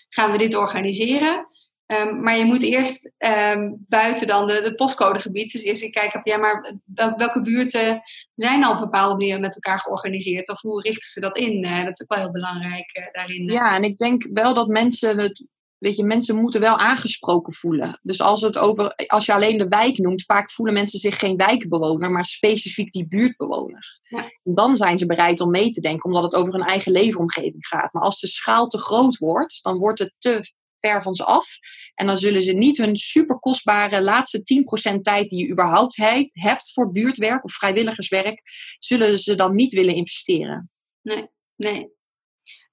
[0.09, 1.45] gaan we dit organiseren.
[1.87, 6.37] Um, maar je moet eerst um, buiten dan de, de postcodegebied, dus eerst kijken, ja,
[6.37, 6.73] maar
[7.17, 8.01] welke buurten
[8.35, 10.49] zijn al op bepaalde manier met elkaar georganiseerd?
[10.49, 11.63] Of hoe richten ze dat in?
[11.63, 13.43] Uh, dat is ook wel heel belangrijk uh, daarin.
[13.43, 15.45] Ja, en ik denk wel dat mensen het
[15.77, 17.99] weet je, mensen moeten wel aangesproken voelen.
[18.01, 21.37] Dus als, het over, als je alleen de wijk noemt, vaak voelen mensen zich geen
[21.37, 23.99] wijkbewoner, maar specifiek die buurtbewoner.
[24.03, 24.31] Ja.
[24.43, 27.93] Dan zijn ze bereid om mee te denken, omdat het over hun eigen leefomgeving gaat.
[27.93, 31.57] Maar als de schaal te groot wordt, dan wordt het te ver van ze af.
[31.95, 35.97] En dan zullen ze niet hun super kostbare laatste 10% tijd die je überhaupt
[36.31, 38.41] hebt voor buurtwerk of vrijwilligerswerk,
[38.79, 40.71] zullen ze dan niet willen investeren.
[41.01, 41.95] Nee, nee.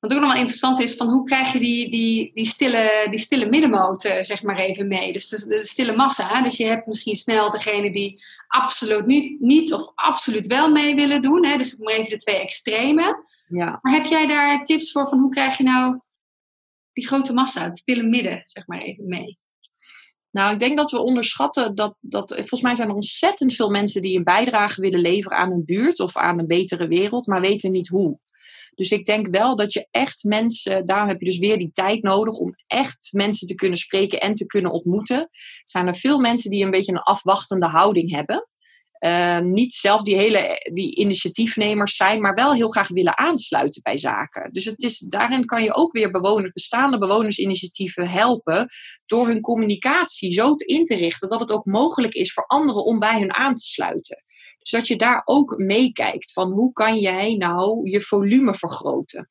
[0.05, 3.19] Wat ook nog wel interessant is, van hoe krijg je die, die, die, stille, die
[3.19, 5.12] stille middenmoot, uh, zeg maar even mee.
[5.12, 6.43] Dus de, stille massa.
[6.43, 11.23] Dus je hebt misschien snel degene die absoluut niet, niet of absoluut wel mee willen
[11.23, 11.47] doen.
[11.47, 11.57] Hè?
[11.57, 13.25] Dus maar even de twee extreme.
[13.49, 13.79] Ja.
[13.83, 15.99] Maar heb jij daar tips voor van hoe krijg je nou
[16.94, 19.38] die grote massa, het stille midden, zeg maar even mee?
[20.30, 22.35] Nou, ik denk dat we onderschatten dat, dat.
[22.35, 26.00] Volgens mij zijn er ontzettend veel mensen die een bijdrage willen leveren aan een buurt
[26.00, 28.18] of aan een betere wereld, maar weten niet hoe.
[28.74, 32.02] Dus ik denk wel dat je echt mensen, daarom heb je dus weer die tijd
[32.02, 35.28] nodig om echt mensen te kunnen spreken en te kunnen ontmoeten.
[35.64, 38.48] Zijn er veel mensen die een beetje een afwachtende houding hebben.
[39.00, 43.98] Uh, niet zelf die hele die initiatiefnemers zijn, maar wel heel graag willen aansluiten bij
[43.98, 44.52] zaken.
[44.52, 48.68] Dus het is, daarin kan je ook weer bewoners, bestaande bewonersinitiatieven helpen
[49.07, 52.85] door hun communicatie zo te in te richten dat het ook mogelijk is voor anderen
[52.85, 54.24] om bij hun aan te sluiten.
[54.59, 59.28] Dus dat je daar ook meekijkt van hoe kan jij nou je volume vergroten.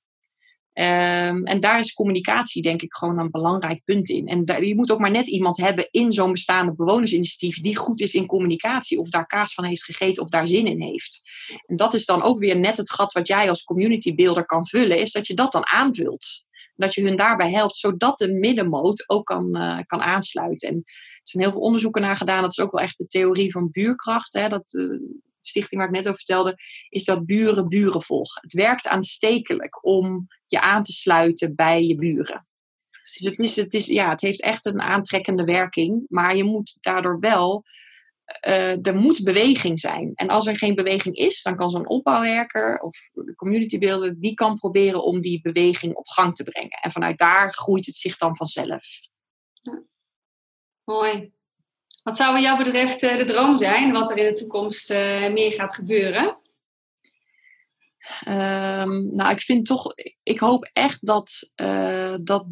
[0.75, 4.27] Um, en daar is communicatie denk ik gewoon een belangrijk punt in.
[4.27, 8.13] En je moet ook maar net iemand hebben in zo'n bestaande bewonersinitiatief die goed is
[8.13, 11.21] in communicatie, of daar kaas van heeft gegeten of daar zin in heeft.
[11.65, 14.67] En dat is dan ook weer net het gat wat jij als community builder kan
[14.67, 16.45] vullen, is dat je dat dan aanvult.
[16.75, 20.69] Dat je hun daarbij helpt, zodat de middenmoot ook kan, uh, kan aansluiten.
[20.69, 22.41] En er zijn heel veel onderzoeken naar gedaan.
[22.41, 24.33] Dat is ook wel echt de theorie van buurkracht.
[24.33, 24.49] Hè?
[24.49, 26.57] Dat, de stichting waar ik net over vertelde,
[26.89, 28.41] is dat buren buren volgen.
[28.41, 32.47] Het werkt aanstekelijk om je aan te sluiten bij je buren.
[32.89, 36.05] Dus het, is, het, is, ja, het heeft echt een aantrekkende werking.
[36.09, 37.63] Maar je moet daardoor wel
[38.47, 40.11] uh, er moet beweging zijn.
[40.15, 44.33] En als er geen beweging is, dan kan zo'n opbouwwerker of de community builder, die
[44.33, 46.79] kan proberen om die beweging op gang te brengen.
[46.81, 48.85] En vanuit daar groeit het zich dan vanzelf.
[49.61, 49.83] Ja.
[50.83, 51.31] Mooi.
[52.03, 55.31] Wat zou wat jou betreft uh, de droom zijn, wat er in de toekomst uh,
[55.31, 56.37] meer gaat gebeuren?
[58.27, 62.45] Um, nou, ik vind toch, ik hoop echt dat, uh, dat,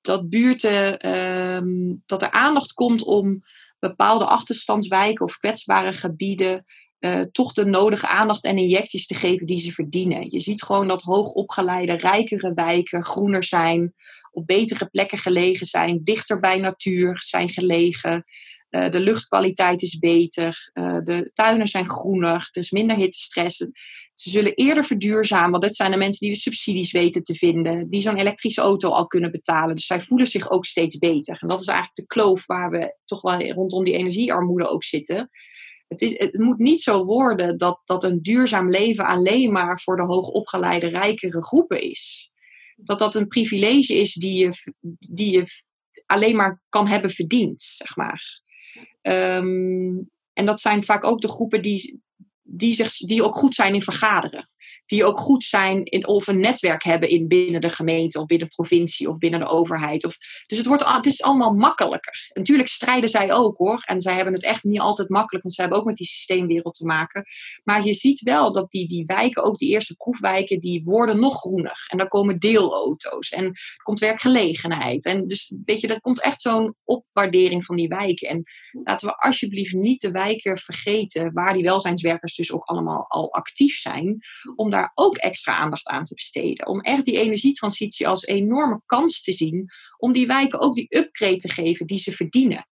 [0.00, 1.14] dat buurten,
[1.56, 3.42] um, dat er aandacht komt om
[3.78, 6.64] bepaalde achterstandswijken of kwetsbare gebieden
[7.02, 10.30] uh, toch de nodige aandacht en injecties te geven die ze verdienen.
[10.30, 13.94] Je ziet gewoon dat hoogopgeleide, rijkere wijken groener zijn,
[14.30, 18.24] op betere plekken gelegen zijn, dichter bij natuur zijn gelegen.
[18.70, 23.66] Uh, de luchtkwaliteit is beter, de tuinen zijn groener, er is minder hittestress.
[24.14, 27.88] Ze zullen eerder verduurzamen, want dit zijn de mensen die de subsidies weten te vinden,
[27.88, 29.76] die zo'n elektrische auto al kunnen betalen.
[29.76, 31.38] Dus zij voelen zich ook steeds beter.
[31.40, 35.30] En dat is eigenlijk de kloof waar we toch wel rondom die energiearmoede ook zitten.
[35.88, 39.96] Het, is, het moet niet zo worden dat, dat een duurzaam leven alleen maar voor
[39.96, 42.30] de hoogopgeleide rijkere groepen is.
[42.76, 45.44] Dat dat een privilege is die je, die je
[46.06, 48.40] alleen maar kan hebben verdiend, zeg maar.
[49.02, 52.02] Um, en dat zijn vaak ook de groepen die,
[52.52, 54.48] die, zich, die ook goed zijn in vergaderen
[54.92, 58.48] die ook goed zijn in, of een netwerk hebben in binnen de gemeente of binnen
[58.48, 60.04] de provincie of binnen de overheid.
[60.04, 62.30] Of, dus het, wordt, het is allemaal makkelijker.
[62.32, 63.82] Natuurlijk strijden zij ook hoor.
[63.84, 66.74] En zij hebben het echt niet altijd makkelijk, want zij hebben ook met die systeemwereld
[66.74, 67.24] te maken.
[67.64, 71.34] Maar je ziet wel dat die, die wijken, ook die eerste proefwijken, die worden nog
[71.34, 71.86] groener.
[71.88, 75.04] En dan komen deelauto's en komt werkgelegenheid.
[75.04, 78.28] En dus weet je, er komt echt zo'n opwaardering van die wijken.
[78.28, 78.42] En
[78.84, 83.74] laten we alsjeblieft niet de wijken vergeten waar die welzijnswerkers dus ook allemaal al actief
[83.74, 84.18] zijn.
[84.56, 86.66] Om daar ook extra aandacht aan te besteden.
[86.66, 89.70] Om echt die energietransitie als enorme kans te zien.
[89.96, 92.66] Om die wijken ook die upgrade te geven die ze verdienen.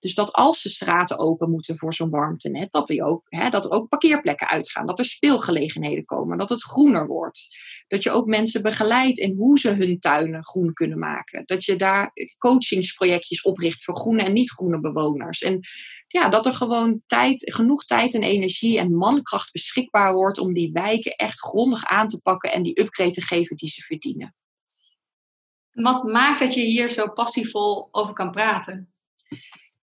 [0.00, 3.64] Dus dat als de straten open moeten voor zo'n warmtenet, dat, die ook, hè, dat
[3.64, 7.48] er ook parkeerplekken uitgaan, dat er speelgelegenheden komen, dat het groener wordt.
[7.86, 11.42] Dat je ook mensen begeleidt in hoe ze hun tuinen groen kunnen maken.
[11.46, 15.42] Dat je daar coachingsprojectjes opricht voor groene en niet-groene bewoners.
[15.42, 15.60] En
[16.06, 20.72] ja, dat er gewoon tijd, genoeg tijd en energie en mankracht beschikbaar wordt om die
[20.72, 24.34] wijken echt grondig aan te pakken en die upgrade te geven die ze verdienen.
[25.70, 28.95] Wat maakt dat je hier zo passievol over kan praten?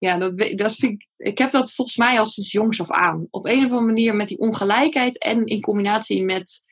[0.06, 0.78] Ja, dat, dat
[1.18, 3.28] ik, heb dat volgens mij al sinds jongs af aan.
[3.30, 6.64] Op een of andere manier met die ongelijkheid en in combinatie met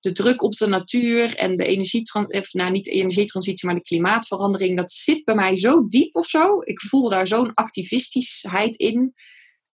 [0.00, 4.76] de druk op de natuur en de energietransitie, nou niet de energietransitie, maar de klimaatverandering,
[4.76, 6.60] dat zit bij mij zo diep of zo.
[6.60, 9.14] Ik voel daar zo'n activistischheid in.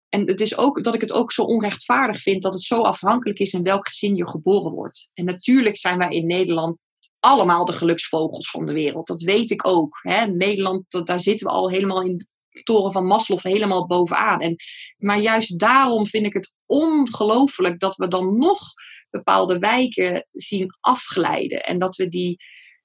[0.09, 3.38] En het is ook dat ik het ook zo onrechtvaardig vind dat het zo afhankelijk
[3.38, 5.11] is in welk gezin je geboren wordt.
[5.14, 6.78] En natuurlijk zijn wij in Nederland
[7.20, 9.07] allemaal de geluksvogels van de wereld.
[9.07, 9.99] Dat weet ik ook.
[10.03, 10.26] Hè.
[10.26, 12.26] Nederland, daar zitten we al helemaal in
[12.62, 14.40] toren van Maslow helemaal bovenaan.
[14.40, 14.56] En,
[14.96, 18.61] maar juist daarom vind ik het ongelooflijk dat we dan nog
[19.11, 21.62] bepaalde wijken zien afglijden.
[21.62, 22.36] En dat we, die,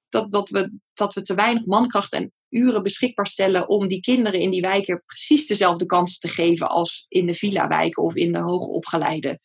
[0.09, 4.39] dat, dat, we, dat we te weinig mankracht en uren beschikbaar stellen om die kinderen
[4.39, 8.39] in die wijken precies dezelfde kansen te geven als in de villa-wijken of in de
[8.39, 9.39] hoogopgeleide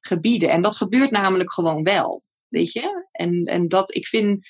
[0.00, 0.50] gebieden.
[0.50, 2.22] En dat gebeurt namelijk gewoon wel.
[2.48, 3.08] Weet je?
[3.12, 4.46] En, en dat ik vind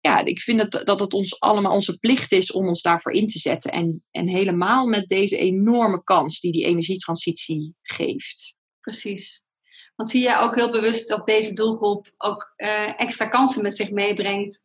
[0.00, 3.26] ja, ik vind het, dat het ons allemaal onze plicht is om ons daarvoor in
[3.26, 3.70] te zetten.
[3.70, 8.56] En, en helemaal met deze enorme kans die die energietransitie geeft.
[8.80, 9.48] Precies.
[9.96, 13.90] Want zie jij ook heel bewust dat deze doelgroep ook uh, extra kansen met zich
[13.90, 14.62] meebrengt,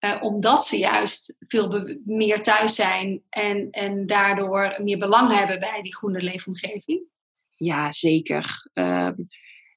[0.00, 5.82] uh, omdat ze juist veel meer thuis zijn en, en daardoor meer belang hebben bij
[5.82, 7.02] die groene leefomgeving?
[7.56, 8.70] Ja, zeker.
[8.74, 9.08] Uh,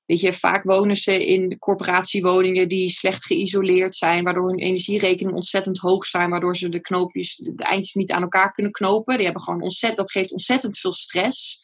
[0.08, 5.78] Weet je, vaak wonen ze in corporatiewoningen die slecht geïsoleerd zijn, waardoor hun energierekeningen ontzettend
[5.78, 9.16] hoog zijn, waardoor ze de knoopjes, de eindjes niet aan elkaar kunnen knopen.
[9.16, 11.60] Die hebben gewoon ontzettend, dat geeft ontzettend veel stress.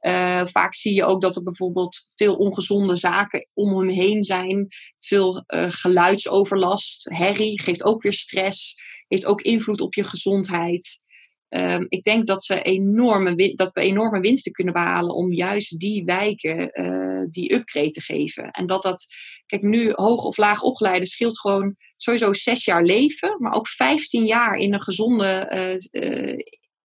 [0.00, 4.66] Uh, vaak zie je ook dat er bijvoorbeeld veel ongezonde zaken om hem heen zijn.
[4.98, 8.74] Veel uh, geluidsoverlast, herrie geeft ook weer stress,
[9.06, 11.02] heeft ook invloed op je gezondheid.
[11.50, 16.04] Um, ik denk dat, ze enorme, dat we enorme winsten kunnen behalen om juist die
[16.04, 18.50] wijken uh, die upgrade te geven.
[18.50, 19.06] En dat dat,
[19.46, 24.26] kijk, nu hoog of laag opgeleide scheelt gewoon sowieso zes jaar leven, maar ook 15
[24.26, 25.50] jaar in een gezonde,
[25.92, 26.38] uh, uh,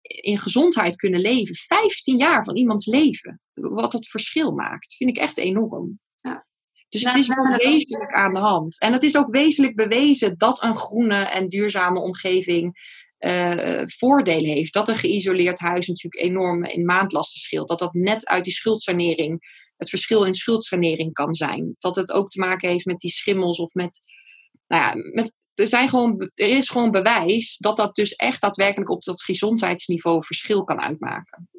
[0.01, 1.55] in gezondheid kunnen leven.
[1.55, 3.41] 15 jaar van iemands leven.
[3.53, 5.99] Wat dat verschil maakt, vind ik echt enorm.
[6.15, 6.47] Ja.
[6.89, 8.79] Dus het is wel wezenlijk aan de hand.
[8.79, 12.77] En het is ook wezenlijk bewezen dat een groene en duurzame omgeving
[13.19, 14.73] uh, voordelen heeft.
[14.73, 17.67] Dat een geïsoleerd huis natuurlijk enorm in maandlasten scheelt.
[17.67, 19.39] Dat dat net uit die schuldsanering,
[19.77, 21.75] het verschil in schuldsanering kan zijn.
[21.79, 24.01] Dat het ook te maken heeft met die schimmels of met.
[24.67, 28.89] Nou ja, met, er, zijn gewoon, er is gewoon bewijs dat dat dus echt daadwerkelijk
[28.89, 31.49] op dat gezondheidsniveau verschil kan uitmaken.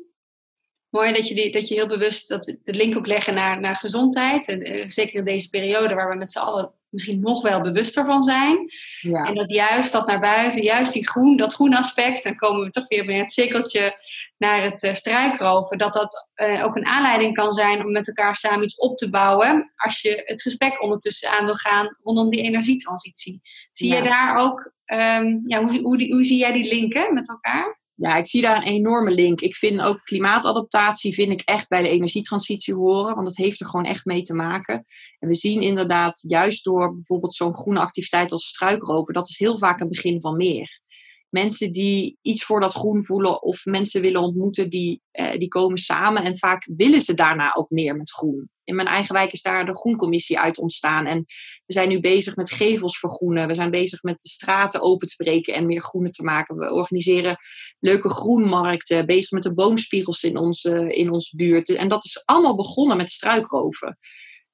[0.90, 3.76] Mooi dat je, die, dat je heel bewust dat, de link ook leggen naar, naar
[3.76, 4.48] gezondheid.
[4.48, 8.04] En uh, zeker in deze periode waar we met z'n allen misschien nog wel bewuster
[8.04, 8.70] van zijn.
[9.00, 9.24] Ja.
[9.24, 12.70] En dat juist dat naar buiten, juist die groen, dat groen aspect, dan komen we
[12.70, 13.96] toch weer met het cirkeltje
[14.38, 18.36] naar het uh, struikroven, dat dat uh, ook een aanleiding kan zijn om met elkaar
[18.36, 22.42] samen iets op te bouwen als je het gesprek ondertussen aan wil gaan rondom die
[22.42, 23.40] energietransitie.
[23.72, 23.96] Zie ja.
[23.96, 27.77] je daar ook, um, ja, hoe, hoe, hoe zie jij die linken met elkaar?
[28.00, 29.40] Ja, ik zie daar een enorme link.
[29.40, 33.66] Ik vind ook klimaatadaptatie vind ik echt bij de energietransitie horen, want dat heeft er
[33.66, 34.84] gewoon echt mee te maken.
[35.18, 39.58] En we zien inderdaad, juist door bijvoorbeeld zo'n groene activiteit als struikroven, dat is heel
[39.58, 40.80] vaak een begin van meer.
[41.28, 45.78] Mensen die iets voor dat groen voelen of mensen willen ontmoeten, die, eh, die komen
[45.78, 49.42] samen en vaak willen ze daarna ook meer met groen in mijn eigen wijk is
[49.42, 51.06] daar de groencommissie uit ontstaan.
[51.06, 51.24] En
[51.66, 53.46] we zijn nu bezig met gevels vergroenen.
[53.46, 56.56] We zijn bezig met de straten open te breken en meer groene te maken.
[56.56, 57.36] We organiseren
[57.80, 61.74] leuke groenmarkten, bezig met de boomspiegels in onze, in onze buurt.
[61.74, 63.98] En dat is allemaal begonnen met struikroven.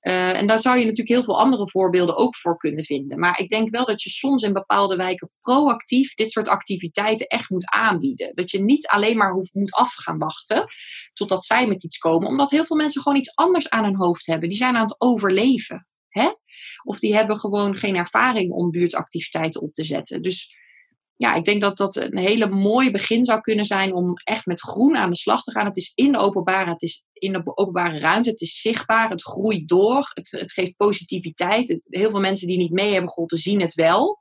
[0.06, 3.18] Uh, en daar zou je natuurlijk heel veel andere voorbeelden ook voor kunnen vinden.
[3.18, 7.50] Maar ik denk wel dat je soms in bepaalde wijken proactief dit soort activiteiten echt
[7.50, 8.34] moet aanbieden.
[8.34, 10.64] Dat je niet alleen maar hoeft, moet af gaan wachten
[11.12, 12.28] totdat zij met iets komen.
[12.28, 14.48] Omdat heel veel mensen gewoon iets anders aan hun hoofd hebben.
[14.48, 15.86] Die zijn aan het overleven.
[16.08, 16.30] Hè?
[16.82, 20.22] Of die hebben gewoon geen ervaring om buurtactiviteiten op te zetten.
[20.22, 20.54] Dus
[21.16, 24.60] ja, ik denk dat dat een hele mooi begin zou kunnen zijn om echt met
[24.60, 25.66] groen aan de slag te gaan.
[25.66, 29.22] Het is in de openbare, het is in de openbare ruimte, het is zichtbaar, het
[29.22, 31.80] groeit door, het, het geeft positiviteit.
[31.84, 34.18] heel veel mensen die niet mee hebben geholpen zien het wel.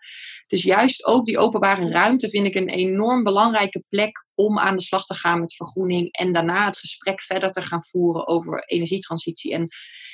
[0.48, 4.84] Dus juist ook die openbare ruimte vind ik een enorm belangrijke plek om aan de
[4.84, 9.54] slag te gaan met vergroening en daarna het gesprek verder te gaan voeren over energietransitie.
[9.54, 9.68] En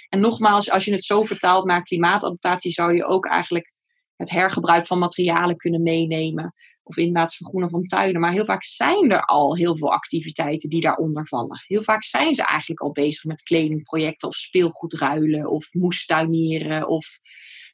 [0.09, 3.71] En nogmaals, als je het zo vertaalt naar klimaatadaptatie, zou je ook eigenlijk
[4.19, 6.53] het hergebruik van materialen kunnen meenemen.
[6.83, 8.21] Of inderdaad vergroenen van tuinen.
[8.21, 11.63] Maar heel vaak zijn er al heel veel activiteiten die daaronder vallen.
[11.67, 17.05] Heel vaak zijn ze eigenlijk al bezig met kledingprojecten of speelgoed ruilen of moestuinieren of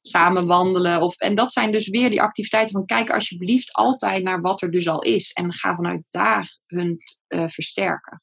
[0.01, 1.01] samen wandelen.
[1.01, 4.71] Of, en dat zijn dus weer die activiteiten van kijk alsjeblieft altijd naar wat er
[4.71, 5.31] dus al is.
[5.31, 8.21] En ga vanuit daar hun uh, versterken.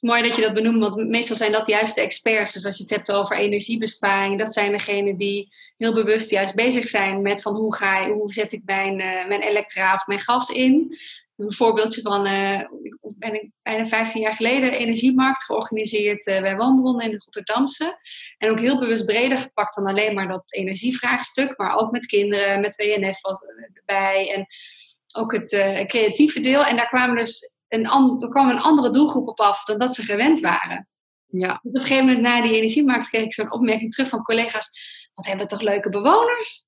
[0.00, 2.52] Mooi dat je dat benoemt, want meestal zijn dat juist de experts.
[2.52, 6.88] Dus als je het hebt over energiebesparing, dat zijn degenen die heel bewust juist bezig
[6.88, 10.20] zijn met van hoe, ga je, hoe zet ik mijn, uh, mijn elektra of mijn
[10.20, 10.96] gas in.
[11.36, 17.00] Een voorbeeldje van, uh, ik ben bijna 15 jaar geleden energiemarkt georganiseerd uh, bij Woonbron
[17.00, 17.98] in de Rotterdamse.
[18.38, 22.60] En ook heel bewust breder gepakt dan alleen maar dat energievraagstuk, maar ook met kinderen,
[22.60, 23.20] met WNF
[23.74, 24.46] erbij en
[25.12, 25.50] ook het
[25.86, 26.64] creatieve deel.
[26.64, 27.84] En daar kwamen dus een,
[28.20, 30.88] er kwam een andere doelgroep op af dan dat ze gewend waren.
[31.30, 31.60] Ja.
[31.62, 34.70] op een gegeven moment na die energiemarkt kreeg ik zo'n opmerking terug van collega's.
[35.14, 36.66] Wat hebben we toch leuke bewoners?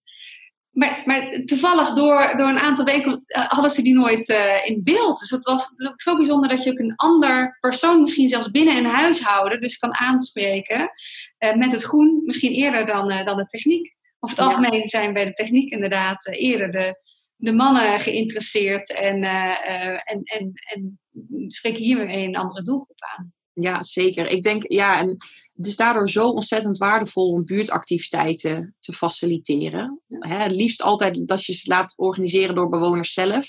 [0.70, 4.80] Maar, maar toevallig door, door een aantal weken eh, hadden ze die nooit uh, in
[4.84, 5.18] beeld.
[5.18, 8.84] Dus het was, zo bijzonder dat je ook een ander persoon, misschien zelfs binnen een
[8.84, 10.90] huishouden, dus kan aanspreken
[11.38, 13.94] uh, met het groen, misschien eerder dan, dan de techniek.
[14.18, 16.96] Of het algemeen zijn bij de techniek inderdaad eerder de,
[17.40, 21.00] de mannen geïnteresseerd en, uh, en, en, en
[21.48, 23.32] spreken hiermee een andere doelgroep aan.
[23.52, 24.26] Ja, zeker.
[24.26, 25.08] Ik denk, ja, en
[25.56, 30.00] het is daardoor zo ontzettend waardevol om buurtactiviteiten te faciliteren.
[30.08, 33.46] Hè, liefst altijd dat je ze laat organiseren door bewoners zelf.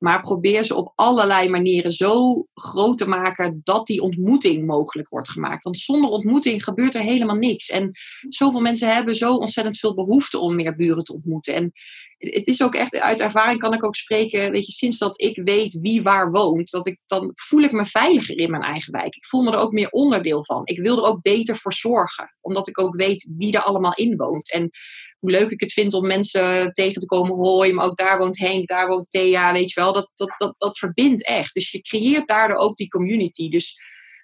[0.00, 5.30] Maar probeer ze op allerlei manieren zo groot te maken dat die ontmoeting mogelijk wordt
[5.30, 5.64] gemaakt.
[5.64, 7.68] Want zonder ontmoeting gebeurt er helemaal niks.
[7.68, 7.90] En
[8.28, 11.54] zoveel mensen hebben zo ontzettend veel behoefte om meer buren te ontmoeten.
[11.54, 11.72] En
[12.20, 15.40] het is ook echt, uit ervaring kan ik ook spreken, weet je, sinds dat ik
[15.44, 19.14] weet wie waar woont, dat ik, dan voel ik me veiliger in mijn eigen wijk.
[19.14, 20.60] Ik voel me er ook meer onderdeel van.
[20.64, 24.16] Ik wil er ook beter voor zorgen, omdat ik ook weet wie er allemaal in
[24.16, 24.52] woont.
[24.52, 24.70] En
[25.20, 27.36] hoe leuk ik het vind om mensen tegen te komen.
[27.36, 29.92] Hoi, maar ook daar woont Henk, daar woont Thea, weet je wel.
[29.92, 31.54] Dat, dat, dat, dat verbindt echt.
[31.54, 33.48] Dus je creëert daardoor ook die community.
[33.48, 33.78] Dus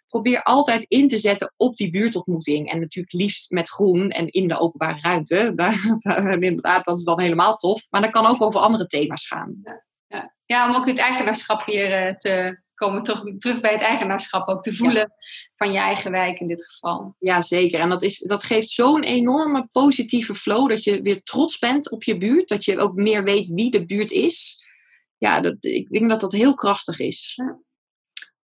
[0.08, 2.70] probeer altijd in te zetten op die buurtontmoeting.
[2.70, 5.52] En natuurlijk liefst met groen en in de openbare ruimte.
[6.40, 7.86] Inderdaad, dat is dan helemaal tof.
[7.90, 9.60] Maar dat kan ook over andere thema's gaan.
[10.08, 10.68] Ja, ja.
[10.68, 13.02] om ook het eigenaarschap weer eh, te komen.
[13.02, 15.12] Terug, terug bij het eigenaarschap ook te voelen
[15.56, 17.14] van je eigen wijk in dit geval.
[17.18, 17.80] Ja, zeker.
[17.80, 20.68] En dat, is, dat geeft zo'n enorme positieve flow.
[20.68, 22.48] Dat je weer trots bent op je buurt.
[22.48, 24.64] Dat je ook meer weet wie de buurt is.
[25.18, 27.32] Ja, dat, ik denk dat dat heel krachtig is.
[27.34, 27.58] Ja.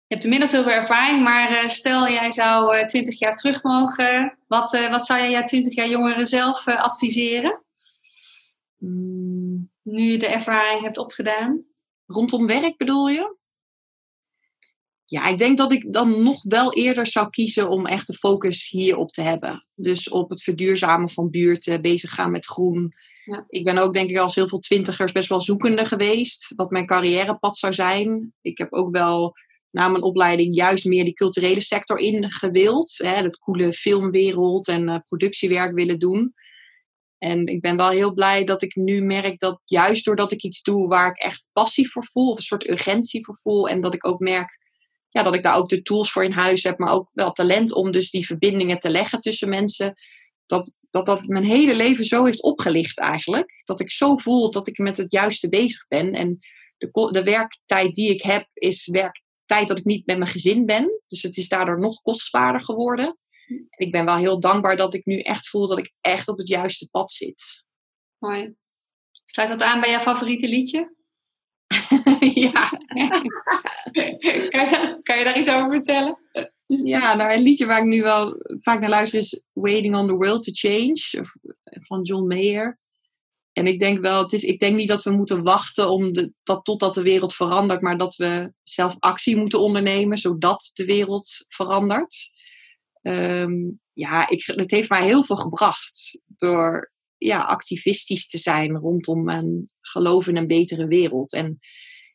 [0.10, 3.64] Je hebt inmiddels heel veel ervaring, maar uh, stel jij zou uh, 20 jaar terug
[3.64, 4.38] mogen.
[4.48, 7.64] Wat, uh, wat zou jij jouw 20 jaar jongeren zelf eh, adviseren?
[8.78, 9.72] Mm.
[9.82, 11.64] Nu je de ervaring hebt opgedaan.
[12.06, 13.38] Rondom werk bedoel je?
[15.10, 18.70] Ja, ik denk dat ik dan nog wel eerder zou kiezen om echt de focus
[18.70, 19.66] hierop te hebben.
[19.76, 22.91] Dus op het verduurzamen van buurten, bezig gaan met groen.
[23.26, 23.45] Ja.
[23.47, 26.53] Ik ben ook denk ik als heel veel twintigers best wel zoekende geweest.
[26.55, 28.34] Wat mijn carrièrepad zou zijn.
[28.41, 29.34] Ik heb ook wel
[29.72, 32.93] na mijn opleiding juist meer die culturele sector ingewild.
[32.97, 36.34] Hè, dat coole filmwereld en uh, productiewerk willen doen.
[37.18, 40.62] En ik ben wel heel blij dat ik nu merk dat juist doordat ik iets
[40.62, 43.93] doe waar ik echt passie voor voel, of een soort urgentie voor voel, en dat
[43.93, 44.68] ik ook merk
[45.10, 47.74] ja, dat ik daar ook de tools voor in huis heb, maar ook wel talent
[47.74, 49.93] om dus die verbindingen te leggen tussen mensen.
[50.45, 53.62] Dat, dat dat mijn hele leven zo heeft opgelicht eigenlijk.
[53.64, 56.14] Dat ik zo voel dat ik met het juiste bezig ben.
[56.14, 56.39] En
[56.78, 60.66] de, de werktijd die ik heb is werk, tijd dat ik niet met mijn gezin
[60.66, 61.01] ben.
[61.07, 63.18] Dus het is daardoor nog kostbaarder geworden.
[63.47, 66.38] En ik ben wel heel dankbaar dat ik nu echt voel dat ik echt op
[66.38, 67.64] het juiste pad zit.
[68.18, 68.53] Mooi.
[69.26, 70.97] Sluit dat aan bij jouw favoriete liedje?
[72.45, 72.70] ja.
[75.03, 76.17] kan, je, daar iets over vertellen?
[76.65, 80.13] Ja, nou een liedje waar ik nu wel vaak naar luister is Waiting on the
[80.13, 81.24] World to Change
[81.70, 82.80] van John Mayer.
[83.53, 86.34] En ik denk wel, het is, ik denk niet dat we moeten wachten om de,
[86.43, 91.45] dat, totdat de wereld verandert, maar dat we zelf actie moeten ondernemen, zodat de wereld
[91.47, 92.15] verandert.
[93.01, 99.30] Um, ja, ik, het heeft mij heel veel gebracht door ja, activistisch te zijn rondom
[99.30, 101.34] een geloof in een betere wereld.
[101.34, 101.59] En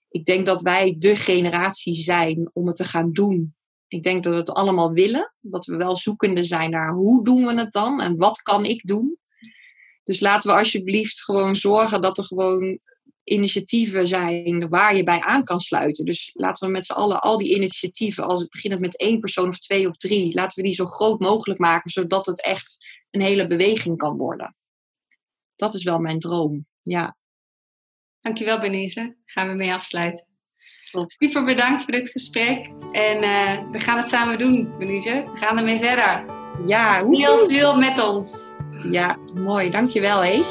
[0.08, 3.54] ik denk dat wij de generatie zijn om het te gaan doen.
[3.88, 7.46] Ik denk dat we het allemaal willen, dat we wel zoekende zijn naar hoe doen
[7.46, 9.18] we het dan en wat kan ik doen.
[10.04, 12.78] Dus laten we alsjeblieft gewoon zorgen dat er gewoon
[13.24, 16.04] initiatieven zijn waar je bij aan kan sluiten.
[16.04, 19.48] Dus laten we met z'n allen al die initiatieven, als het begint met één persoon
[19.48, 23.20] of twee of drie, laten we die zo groot mogelijk maken, zodat het echt een
[23.20, 24.56] hele beweging kan worden.
[25.56, 27.16] Dat is wel mijn droom, ja.
[28.20, 30.26] Dankjewel Benize, gaan we mee afsluiten.
[30.90, 31.10] Top.
[31.10, 35.58] Super bedankt voor dit gesprek en uh, we gaan het samen doen Benize, we gaan
[35.58, 36.24] ermee verder.
[36.66, 38.52] Ja, heel veel met ons.
[38.90, 39.70] Ja, mooi.
[39.70, 40.42] Dankjewel hé.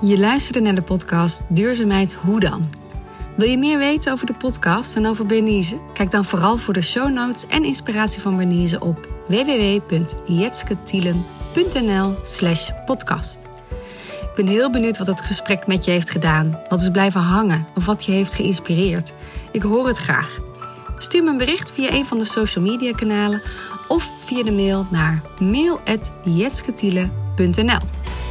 [0.00, 2.64] Je luisterde naar de podcast Duurzaamheid Hoe dan?
[3.36, 5.80] Wil je meer weten over de podcast en over Bernise?
[5.92, 13.38] Kijk dan vooral voor de show notes en inspiratie van Bernise op www.jetsketielen.nl slash podcast.
[14.20, 17.66] Ik ben heel benieuwd wat het gesprek met je heeft gedaan, wat is blijven hangen
[17.74, 19.12] of wat je heeft geïnspireerd.
[19.50, 20.38] Ik hoor het graag.
[20.98, 23.42] Stuur me een bericht via een van de social media kanalen
[23.88, 27.80] of via de mail naar mail.jetsketielen.nl.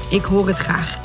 [0.10, 1.00] Ik hoor het graag.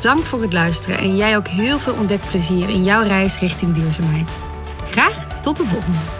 [0.00, 4.28] Dank voor het luisteren en jij ook heel veel ontdekplezier in jouw reis richting duurzaamheid.
[4.90, 6.19] Graag tot de volgende!